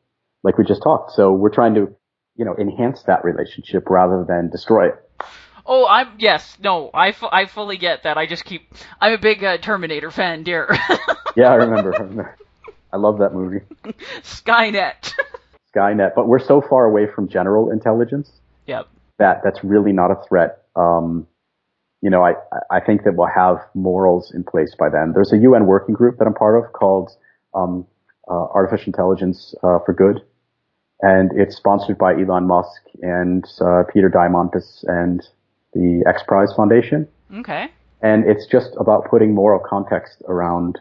like 0.44 0.60
we 0.60 0.66
just 0.66 0.84
talked. 0.84 1.12
So 1.14 1.34
we're 1.34 1.50
trying 1.50 1.74
to, 1.74 1.94
you 2.36 2.46
know, 2.46 2.56
enhance 2.60 3.02
that 3.08 3.26
relationship 3.26 3.90
rather 3.90 4.24
than 4.28 4.52
destroy 4.52 4.90
it. 4.90 4.96
Oh, 5.66 5.88
I'm 5.88 6.10
yes, 6.20 6.58
no, 6.62 6.92
I, 6.94 7.12
fu- 7.12 7.30
I 7.32 7.48
fully 7.48 7.78
get 7.78 8.04
that. 8.04 8.18
I 8.18 8.28
just 8.28 8.46
keep. 8.46 8.72
I'm 9.02 9.14
a 9.14 9.18
big 9.18 9.44
uh, 9.44 9.58
Terminator 9.58 10.12
fan, 10.12 10.44
dear. 10.44 10.70
yeah, 11.36 11.50
I 11.50 11.56
remember. 11.56 12.38
I 12.94 12.98
love 12.98 13.18
that 13.18 13.34
movie. 13.34 13.62
Skynet. 14.22 15.14
Skynet, 15.76 16.12
but 16.16 16.28
we're 16.28 16.40
so 16.40 16.62
far 16.62 16.86
away 16.86 17.08
from 17.14 17.28
general 17.28 17.72
intelligence. 17.72 18.32
Yep. 18.68 18.88
That 19.18 19.42
that's 19.44 19.64
really 19.64 19.92
not 19.92 20.12
a 20.12 20.16
threat. 20.28 20.64
Um, 20.76 21.28
you 22.02 22.10
know, 22.12 22.24
I 22.24 22.36
I 22.70 22.80
think 22.80 23.04
that 23.04 23.16
we'll 23.16 23.28
have 23.34 23.58
morals 23.74 24.32
in 24.34 24.44
place 24.44 24.76
by 24.78 24.90
then. 24.90 25.14
There's 25.14 25.34
a 25.34 25.38
UN 25.38 25.66
working 25.66 25.96
group 25.96 26.20
that 26.20 26.26
I'm 26.26 26.34
part 26.36 26.64
of 26.64 26.72
called 26.74 27.12
um, 27.56 27.88
uh, 28.30 28.34
Artificial 28.54 28.88
Intelligence 28.88 29.56
uh, 29.64 29.80
for 29.84 29.94
Good, 29.94 30.22
and 31.02 31.32
it's 31.36 31.56
sponsored 31.56 31.98
by 31.98 32.14
Elon 32.14 32.46
Musk 32.46 32.84
and 33.02 33.44
uh, 33.62 33.84
Peter 33.92 34.10
Diamandis 34.10 34.84
and 34.88 35.28
the 35.76 36.04
X 36.08 36.24
Prize 36.28 36.52
Foundation. 36.56 37.08
Okay. 37.32 37.68
And 38.02 38.26
it's 38.26 38.48
just 38.48 38.72
about 38.80 39.10
putting 39.10 39.36
moral 39.36 39.60
context 39.60 40.24
around 40.28 40.80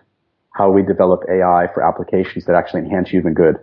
how 0.55 0.71
we 0.71 0.83
develop 0.83 1.25
AI 1.29 1.67
for 1.75 1.87
applications 1.87 2.47
that 2.47 2.55
actually 2.55 2.83
enhance 2.83 3.11
human 3.11 3.35
good. 3.35 3.57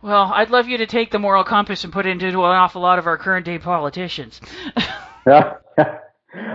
Well, 0.00 0.30
I'd 0.32 0.50
love 0.50 0.68
you 0.68 0.78
to 0.78 0.86
take 0.86 1.10
the 1.10 1.18
moral 1.18 1.42
compass 1.42 1.82
and 1.82 1.92
put 1.92 2.06
it 2.06 2.10
into 2.10 2.28
an 2.28 2.36
awful 2.36 2.80
lot 2.80 3.00
of 3.00 3.06
our 3.06 3.18
current 3.18 3.44
day 3.44 3.58
politicians. 3.58 4.40
yeah. 5.26 5.54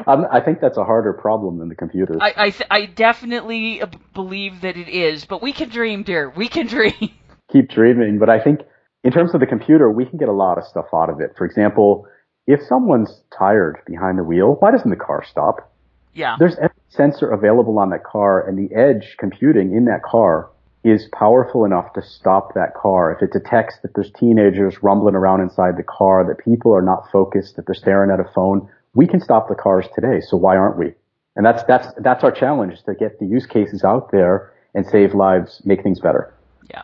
Um, 0.05 0.27
I 0.31 0.39
think 0.39 0.61
that's 0.61 0.77
a 0.77 0.83
harder 0.83 1.13
problem 1.13 1.57
than 1.57 1.67
the 1.67 1.75
computers. 1.75 2.17
I 2.21 2.33
I, 2.37 2.49
th- 2.51 2.67
I 2.69 2.85
definitely 2.85 3.81
believe 4.13 4.61
that 4.61 4.77
it 4.77 4.87
is, 4.87 5.25
but 5.25 5.41
we 5.41 5.51
can 5.51 5.69
dream, 5.69 6.03
dear. 6.03 6.29
We 6.29 6.47
can 6.47 6.67
dream. 6.77 7.11
Keep 7.51 7.69
dreaming, 7.69 8.19
but 8.19 8.29
I 8.29 8.39
think 8.39 8.61
in 9.03 9.11
terms 9.11 9.33
of 9.33 9.39
the 9.39 9.47
computer, 9.47 9.89
we 9.89 10.05
can 10.05 10.19
get 10.19 10.29
a 10.29 10.33
lot 10.33 10.57
of 10.57 10.65
stuff 10.65 10.85
out 10.93 11.09
of 11.09 11.21
it. 11.21 11.33
For 11.37 11.45
example, 11.45 12.07
if 12.47 12.61
someone's 12.67 13.21
tired 13.37 13.79
behind 13.85 14.17
the 14.17 14.23
wheel, 14.23 14.57
why 14.59 14.71
doesn't 14.71 14.89
the 14.89 14.95
car 14.95 15.23
stop? 15.23 15.71
Yeah. 16.13 16.35
There's 16.37 16.55
every 16.57 16.75
sensor 16.89 17.29
available 17.31 17.79
on 17.79 17.89
that 17.89 18.03
car, 18.03 18.47
and 18.47 18.57
the 18.57 18.73
edge 18.75 19.15
computing 19.17 19.75
in 19.75 19.85
that 19.85 20.03
car 20.03 20.49
is 20.83 21.07
powerful 21.17 21.63
enough 21.63 21.93
to 21.93 22.01
stop 22.01 22.53
that 22.53 22.75
car. 22.75 23.13
If 23.13 23.21
it 23.23 23.31
detects 23.31 23.77
that 23.81 23.95
there's 23.95 24.11
teenagers 24.11 24.83
rumbling 24.83 25.15
around 25.15 25.41
inside 25.41 25.77
the 25.77 25.83
car, 25.83 26.25
that 26.27 26.43
people 26.43 26.75
are 26.75 26.81
not 26.81 27.09
focused, 27.11 27.55
that 27.55 27.65
they're 27.65 27.75
staring 27.75 28.11
at 28.11 28.19
a 28.19 28.29
phone, 28.35 28.69
we 28.93 29.07
can 29.07 29.21
stop 29.21 29.47
the 29.47 29.55
cars 29.55 29.87
today. 29.95 30.19
So 30.19 30.37
why 30.37 30.57
aren't 30.57 30.77
we? 30.77 30.93
And 31.35 31.45
that's 31.45 31.63
that's 31.63 31.87
that's 31.99 32.23
our 32.23 32.31
challenge 32.31 32.73
is 32.73 32.81
to 32.83 32.93
get 32.93 33.19
the 33.19 33.25
use 33.25 33.45
cases 33.47 33.83
out 33.83 34.11
there 34.11 34.53
and 34.75 34.85
save 34.85 35.15
lives, 35.15 35.61
make 35.65 35.81
things 35.81 35.99
better. 35.99 36.33
Yeah. 36.69 36.83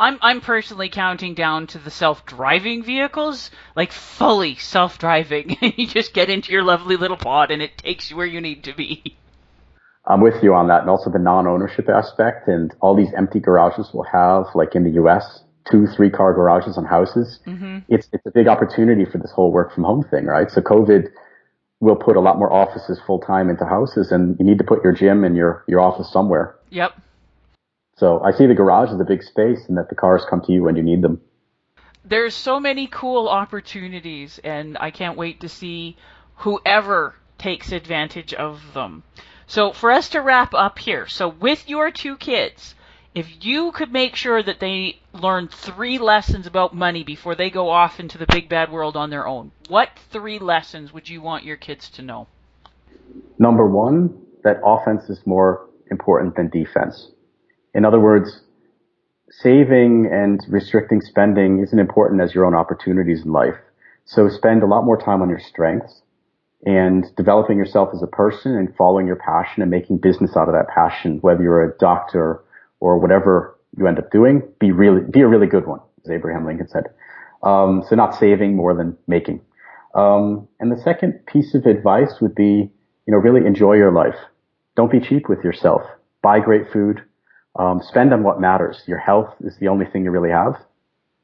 I'm 0.00 0.18
I'm 0.22 0.40
personally 0.40 0.88
counting 0.88 1.34
down 1.34 1.66
to 1.68 1.78
the 1.78 1.90
self-driving 1.90 2.84
vehicles, 2.84 3.50
like 3.76 3.92
fully 3.92 4.56
self-driving. 4.56 5.58
you 5.76 5.86
just 5.86 6.14
get 6.14 6.30
into 6.30 6.52
your 6.52 6.64
lovely 6.64 6.96
little 6.96 7.18
pod 7.18 7.50
and 7.50 7.60
it 7.60 7.76
takes 7.76 8.10
you 8.10 8.16
where 8.16 8.26
you 8.26 8.40
need 8.40 8.64
to 8.64 8.74
be. 8.74 9.16
I'm 10.06 10.22
with 10.22 10.42
you 10.42 10.54
on 10.54 10.68
that, 10.68 10.80
and 10.80 10.90
also 10.90 11.10
the 11.10 11.18
non-ownership 11.18 11.88
aspect, 11.90 12.48
and 12.48 12.74
all 12.80 12.96
these 12.96 13.12
empty 13.14 13.38
garages 13.38 13.90
we'll 13.92 14.08
have, 14.10 14.46
like 14.54 14.74
in 14.74 14.82
the 14.82 14.90
U.S., 14.92 15.44
two, 15.70 15.86
three-car 15.86 16.32
garages 16.32 16.78
on 16.78 16.86
houses. 16.86 17.38
Mm-hmm. 17.46 17.80
It's 17.88 18.08
it's 18.12 18.24
a 18.24 18.30
big 18.30 18.48
opportunity 18.48 19.04
for 19.04 19.18
this 19.18 19.30
whole 19.30 19.52
work 19.52 19.74
from 19.74 19.84
home 19.84 20.02
thing, 20.10 20.24
right? 20.24 20.50
So 20.50 20.62
COVID 20.62 21.08
will 21.80 21.96
put 21.96 22.16
a 22.16 22.20
lot 22.20 22.38
more 22.38 22.50
offices 22.50 22.98
full 23.06 23.20
time 23.20 23.50
into 23.50 23.66
houses, 23.66 24.10
and 24.10 24.38
you 24.38 24.46
need 24.46 24.58
to 24.58 24.64
put 24.64 24.82
your 24.82 24.94
gym 24.94 25.24
and 25.24 25.36
your 25.36 25.62
your 25.68 25.80
office 25.80 26.10
somewhere. 26.10 26.56
Yep. 26.70 26.92
So 28.00 28.18
I 28.24 28.30
see 28.30 28.46
the 28.46 28.54
garage 28.54 28.88
as 28.88 28.98
a 28.98 29.04
big 29.04 29.22
space, 29.22 29.68
and 29.68 29.76
that 29.76 29.90
the 29.90 29.94
cars 29.94 30.24
come 30.30 30.40
to 30.46 30.52
you 30.52 30.62
when 30.62 30.74
you 30.74 30.82
need 30.82 31.02
them. 31.02 31.20
There's 32.02 32.34
so 32.34 32.58
many 32.58 32.86
cool 32.86 33.28
opportunities, 33.28 34.40
and 34.42 34.78
I 34.80 34.90
can't 34.90 35.18
wait 35.18 35.40
to 35.40 35.50
see 35.50 35.98
whoever 36.36 37.14
takes 37.36 37.72
advantage 37.72 38.32
of 38.32 38.72
them. 38.72 39.02
So 39.46 39.72
for 39.72 39.90
us 39.90 40.08
to 40.10 40.22
wrap 40.22 40.54
up 40.54 40.78
here, 40.78 41.08
so 41.08 41.28
with 41.28 41.68
your 41.68 41.90
two 41.90 42.16
kids, 42.16 42.74
if 43.14 43.44
you 43.44 43.70
could 43.72 43.92
make 43.92 44.16
sure 44.16 44.42
that 44.42 44.60
they 44.60 45.00
learn 45.12 45.48
three 45.48 45.98
lessons 45.98 46.46
about 46.46 46.74
money 46.74 47.04
before 47.04 47.34
they 47.34 47.50
go 47.50 47.68
off 47.68 48.00
into 48.00 48.16
the 48.16 48.26
big 48.26 48.48
bad 48.48 48.72
world 48.72 48.96
on 48.96 49.10
their 49.10 49.26
own, 49.26 49.52
what 49.68 49.90
three 50.10 50.38
lessons 50.38 50.90
would 50.90 51.10
you 51.10 51.20
want 51.20 51.44
your 51.44 51.58
kids 51.58 51.90
to 51.90 52.02
know? 52.02 52.28
Number 53.38 53.68
one, 53.68 54.22
that 54.42 54.62
offense 54.64 55.10
is 55.10 55.20
more 55.26 55.68
important 55.90 56.36
than 56.36 56.48
defense. 56.48 57.10
In 57.74 57.84
other 57.84 58.00
words, 58.00 58.40
saving 59.30 60.08
and 60.10 60.40
restricting 60.48 61.00
spending 61.00 61.62
isn't 61.62 61.78
important 61.78 62.20
as 62.20 62.34
your 62.34 62.44
own 62.44 62.54
opportunities 62.54 63.24
in 63.24 63.32
life. 63.32 63.54
So 64.04 64.28
spend 64.28 64.62
a 64.62 64.66
lot 64.66 64.84
more 64.84 65.00
time 65.00 65.22
on 65.22 65.28
your 65.28 65.38
strengths 65.40 66.02
and 66.66 67.04
developing 67.16 67.56
yourself 67.56 67.90
as 67.94 68.02
a 68.02 68.06
person 68.06 68.56
and 68.56 68.74
following 68.76 69.06
your 69.06 69.16
passion 69.16 69.62
and 69.62 69.70
making 69.70 69.98
business 69.98 70.36
out 70.36 70.48
of 70.48 70.54
that 70.54 70.68
passion, 70.74 71.18
whether 71.20 71.42
you're 71.42 71.64
a 71.64 71.78
doctor 71.78 72.42
or 72.80 72.98
whatever 72.98 73.56
you 73.78 73.86
end 73.86 73.98
up 73.98 74.10
doing, 74.10 74.42
be 74.58 74.72
really, 74.72 75.00
be 75.02 75.20
a 75.20 75.28
really 75.28 75.46
good 75.46 75.66
one, 75.66 75.80
as 76.04 76.10
Abraham 76.10 76.44
Lincoln 76.44 76.68
said. 76.68 76.84
Um, 77.42 77.82
so 77.88 77.94
not 77.94 78.14
saving 78.14 78.56
more 78.56 78.74
than 78.74 78.96
making. 79.06 79.40
Um, 79.94 80.48
and 80.58 80.70
the 80.70 80.80
second 80.82 81.24
piece 81.26 81.54
of 81.54 81.66
advice 81.66 82.14
would 82.20 82.34
be, 82.34 82.70
you 83.06 83.12
know, 83.12 83.16
really 83.16 83.46
enjoy 83.46 83.74
your 83.74 83.92
life. 83.92 84.16
Don't 84.76 84.90
be 84.90 85.00
cheap 85.00 85.28
with 85.28 85.42
yourself. 85.42 85.82
Buy 86.22 86.40
great 86.40 86.70
food. 86.70 87.02
Um, 87.58 87.80
spend 87.82 88.12
on 88.12 88.22
what 88.22 88.40
matters. 88.40 88.82
Your 88.86 88.98
health 88.98 89.34
is 89.40 89.56
the 89.58 89.68
only 89.68 89.86
thing 89.86 90.04
you 90.04 90.10
really 90.10 90.30
have. 90.30 90.54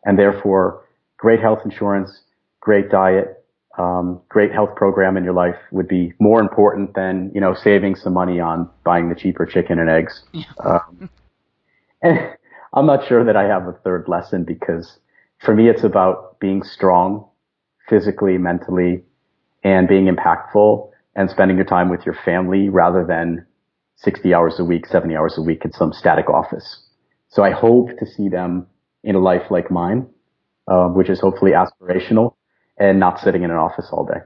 And 0.05 0.19
therefore, 0.19 0.85
great 1.17 1.41
health 1.41 1.61
insurance, 1.65 2.23
great 2.61 2.91
diet, 2.91 3.45
um, 3.79 4.21
great 4.29 4.53
health 4.53 4.75
program 4.75 5.17
in 5.17 5.25
your 5.25 5.35
life 5.35 5.57
would 5.71 5.89
be 5.89 6.15
more 6.19 6.41
important 6.41 6.95
than, 6.95 7.31
you 7.35 7.41
know, 7.41 7.55
saving 7.55 7.97
some 7.97 8.15
money 8.15 8.41
on 8.41 8.69
buying 8.85 9.09
the 9.09 9.15
cheaper 9.15 9.45
chicken 9.45 9.79
and 9.79 9.91
eggs. 9.91 10.25
Yeah. 10.33 10.45
Um, 10.65 11.11
and 12.03 12.19
I'm 12.73 12.87
not 12.87 13.07
sure 13.07 13.25
that 13.25 13.37
I 13.37 13.45
have 13.45 13.67
a 13.67 13.73
third 13.73 14.09
lesson 14.09 14.45
because 14.45 14.99
for 15.39 15.55
me, 15.55 15.69
it's 15.69 15.85
about 15.85 16.39
being 16.41 16.63
strong 16.63 17.27
physically, 17.89 18.39
mentally, 18.39 19.03
and 19.63 19.87
being 19.89 20.07
impactful 20.07 20.91
and 21.15 21.31
spending 21.31 21.57
your 21.57 21.67
time 21.67 21.89
with 21.89 22.05
your 22.05 22.17
family 22.25 22.69
rather 22.69 23.05
than 23.05 23.47
60 23.97 24.35
hours 24.35 24.59
a 24.59 24.65
week, 24.65 24.87
70 24.87 25.17
hours 25.17 25.39
a 25.39 25.43
week 25.43 25.65
in 25.65 25.73
some 25.73 25.93
static 25.93 26.29
office. 26.29 26.85
So 27.29 27.43
I 27.43 27.51
hope 27.51 27.99
to 27.99 28.07
see 28.07 28.29
them 28.29 28.67
in 29.03 29.15
a 29.15 29.19
life 29.19 29.51
like 29.51 29.71
mine, 29.71 30.09
uh, 30.69 30.89
which 30.89 31.09
is 31.09 31.21
hopefully 31.21 31.53
aspirational 31.53 32.35
and 32.79 33.01
not 33.01 33.21
sitting 33.21 33.43
in 33.43 33.51
an 33.51 33.57
office 33.57 33.89
all 33.91 34.05
day. 34.05 34.21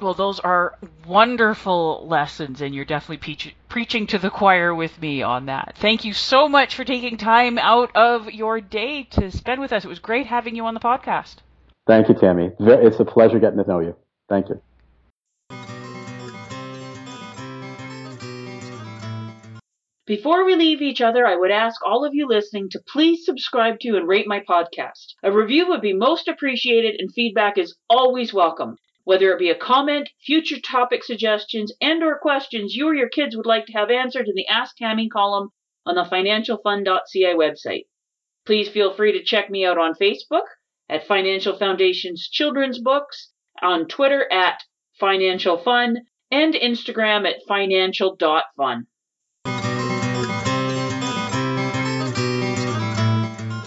Well, 0.00 0.14
those 0.14 0.40
are 0.40 0.76
wonderful 1.06 2.06
lessons, 2.08 2.60
and 2.60 2.74
you're 2.74 2.84
definitely 2.84 3.18
preach- 3.18 3.54
preaching 3.68 4.08
to 4.08 4.18
the 4.18 4.28
choir 4.28 4.74
with 4.74 5.00
me 5.00 5.22
on 5.22 5.46
that. 5.46 5.76
Thank 5.78 6.04
you 6.04 6.12
so 6.12 6.48
much 6.48 6.74
for 6.74 6.84
taking 6.84 7.16
time 7.16 7.58
out 7.58 7.94
of 7.94 8.30
your 8.32 8.60
day 8.60 9.04
to 9.12 9.30
spend 9.30 9.60
with 9.60 9.72
us. 9.72 9.84
It 9.84 9.88
was 9.88 10.00
great 10.00 10.26
having 10.26 10.56
you 10.56 10.66
on 10.66 10.74
the 10.74 10.80
podcast. 10.80 11.36
Thank 11.86 12.08
you, 12.08 12.14
Tammy. 12.14 12.50
It's 12.58 12.98
a 12.98 13.04
pleasure 13.04 13.38
getting 13.38 13.62
to 13.62 13.68
know 13.68 13.78
you. 13.78 13.94
Thank 14.28 14.48
you. 14.48 14.60
Before 20.06 20.44
we 20.44 20.54
leave 20.54 20.82
each 20.82 21.00
other, 21.00 21.26
I 21.26 21.34
would 21.34 21.50
ask 21.50 21.80
all 21.82 22.04
of 22.04 22.14
you 22.14 22.28
listening 22.28 22.68
to 22.70 22.82
please 22.86 23.24
subscribe 23.24 23.80
to 23.80 23.96
and 23.96 24.06
rate 24.06 24.26
my 24.26 24.38
podcast. 24.40 25.14
A 25.22 25.32
review 25.32 25.66
would 25.68 25.80
be 25.80 25.94
most 25.94 26.28
appreciated 26.28 27.00
and 27.00 27.10
feedback 27.10 27.56
is 27.56 27.78
always 27.88 28.34
welcome. 28.34 28.76
Whether 29.04 29.32
it 29.32 29.38
be 29.38 29.48
a 29.48 29.54
comment, 29.54 30.10
future 30.20 30.60
topic 30.60 31.04
suggestions, 31.04 31.72
and 31.80 32.02
or 32.02 32.18
questions 32.18 32.74
you 32.74 32.86
or 32.86 32.94
your 32.94 33.08
kids 33.08 33.34
would 33.34 33.46
like 33.46 33.64
to 33.64 33.72
have 33.72 33.90
answered 33.90 34.28
in 34.28 34.34
the 34.34 34.46
Ask 34.46 34.76
Tammy 34.76 35.08
column 35.08 35.48
on 35.86 35.94
the 35.94 36.04
financialfund.ca 36.04 37.34
website. 37.34 37.86
Please 38.44 38.68
feel 38.68 38.92
free 38.92 39.12
to 39.12 39.24
check 39.24 39.48
me 39.48 39.64
out 39.64 39.78
on 39.78 39.94
Facebook 39.94 40.44
at 40.86 41.06
Financial 41.06 41.56
Foundation's 41.56 42.28
Children's 42.28 42.78
Books, 42.78 43.32
on 43.62 43.88
Twitter 43.88 44.30
at 44.30 44.62
Financial 45.00 45.56
Fun, 45.56 46.02
and 46.30 46.52
Instagram 46.52 47.26
at 47.26 47.36
financial.fun. 47.48 48.86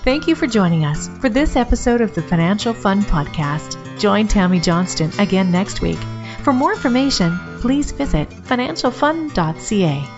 Thank 0.08 0.26
you 0.26 0.36
for 0.36 0.48
joining 0.48 0.86
us 0.86 1.10
for 1.20 1.28
this 1.28 1.58
episode 1.58 2.00
of 2.00 2.15
the 2.15 2.22
Financial 2.22 2.74
Fun 2.74 3.02
Podcast. 3.02 4.00
Join 4.00 4.30
Tammy 4.30 4.58
Johnston 4.58 5.12
again 5.20 5.52
next 5.52 5.82
week. 5.82 6.00
For 6.43 6.54
more 6.54 6.72
information, 6.72 7.38
please 7.60 7.91
visit 7.91 8.30
financialfun.ca. 8.30 10.16